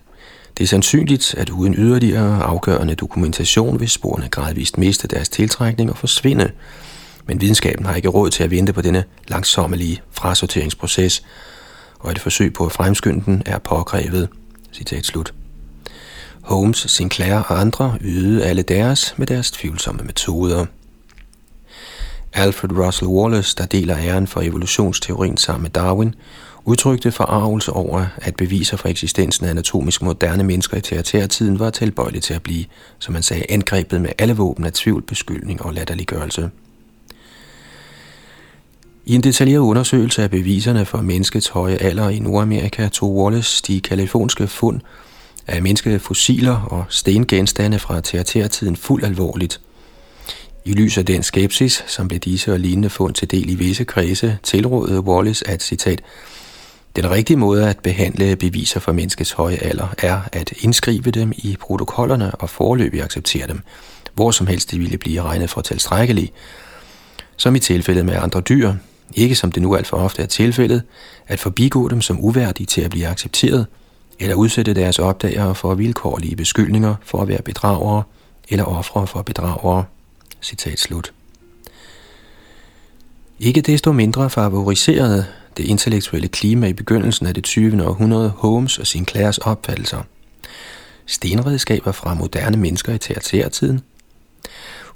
[0.57, 5.97] det er sandsynligt, at uden yderligere afgørende dokumentation vil sporene gradvist miste deres tiltrækning og
[5.97, 6.51] forsvinde,
[7.25, 11.23] men videnskaben har ikke råd til at vente på denne langsommelige frasorteringsproces,
[12.01, 14.29] og et forsøg på at fremskynde den er påkrævet.
[14.73, 15.33] Citat slut.
[16.41, 20.65] Holmes, Sinclair og andre ydede alle deres med deres tvivlsomme metoder.
[22.33, 26.15] Alfred Russel Wallace, der deler æren for evolutionsteorien sammen med Darwin,
[26.65, 32.21] udtrykte forarvelse over, at beviser for eksistensen af anatomisk moderne mennesker i teatertiden var tilbøjelige
[32.21, 32.65] til at blive,
[32.99, 36.49] som man sagde, angrebet med alle våben af tvivl, beskyldning og latterliggørelse.
[39.05, 43.81] I en detaljeret undersøgelse af beviserne for menneskets høje alder i Nordamerika tog Wallace de
[43.81, 44.81] kaliforniske fund
[45.47, 49.61] af menneskefossiler og stengenstande fra tertiærtiden fuld alvorligt.
[50.65, 53.83] I lys af den skepsis, som blev disse og lignende fund til del i visse
[53.83, 56.01] kredse, tilrådede Wallace at, citat,
[56.95, 61.57] den rigtige måde at behandle beviser for menneskets høje alder er at indskrive dem i
[61.59, 63.61] protokollerne og forløbig acceptere dem,
[64.13, 66.31] hvor som helst de ville blive regnet for tilstrækkelige,
[67.37, 68.73] som i tilfældet med andre dyr,
[69.15, 70.83] ikke som det nu alt for ofte er tilfældet,
[71.27, 73.67] at forbigå dem som uværdige til at blive accepteret,
[74.19, 78.03] eller udsætte deres opdagere for vilkårlige beskyldninger for at være bedragere
[78.49, 79.85] eller ofre for bedragere.
[80.41, 81.13] Citat slut.
[83.39, 85.25] Ikke desto mindre favoriserede
[85.57, 87.87] det intellektuelle klima i begyndelsen af det 20.
[87.87, 90.01] århundrede Holmes og Sinclairs opfattelser.
[91.05, 93.81] Stenredskaber fra moderne mennesker i tertiærtiden.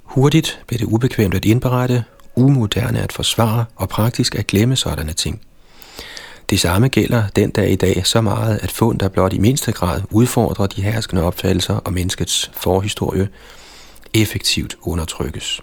[0.02, 2.04] Hurtigt blev det ubekvemt at indberette,
[2.36, 5.40] umoderne at forsvare og praktisk at glemme sådanne ting.
[6.50, 9.72] Det samme gælder den dag i dag så meget, at fund, der blot i mindste
[9.72, 13.28] grad udfordrer de herskende opfattelser og menneskets forhistorie,
[14.14, 15.62] effektivt undertrykkes.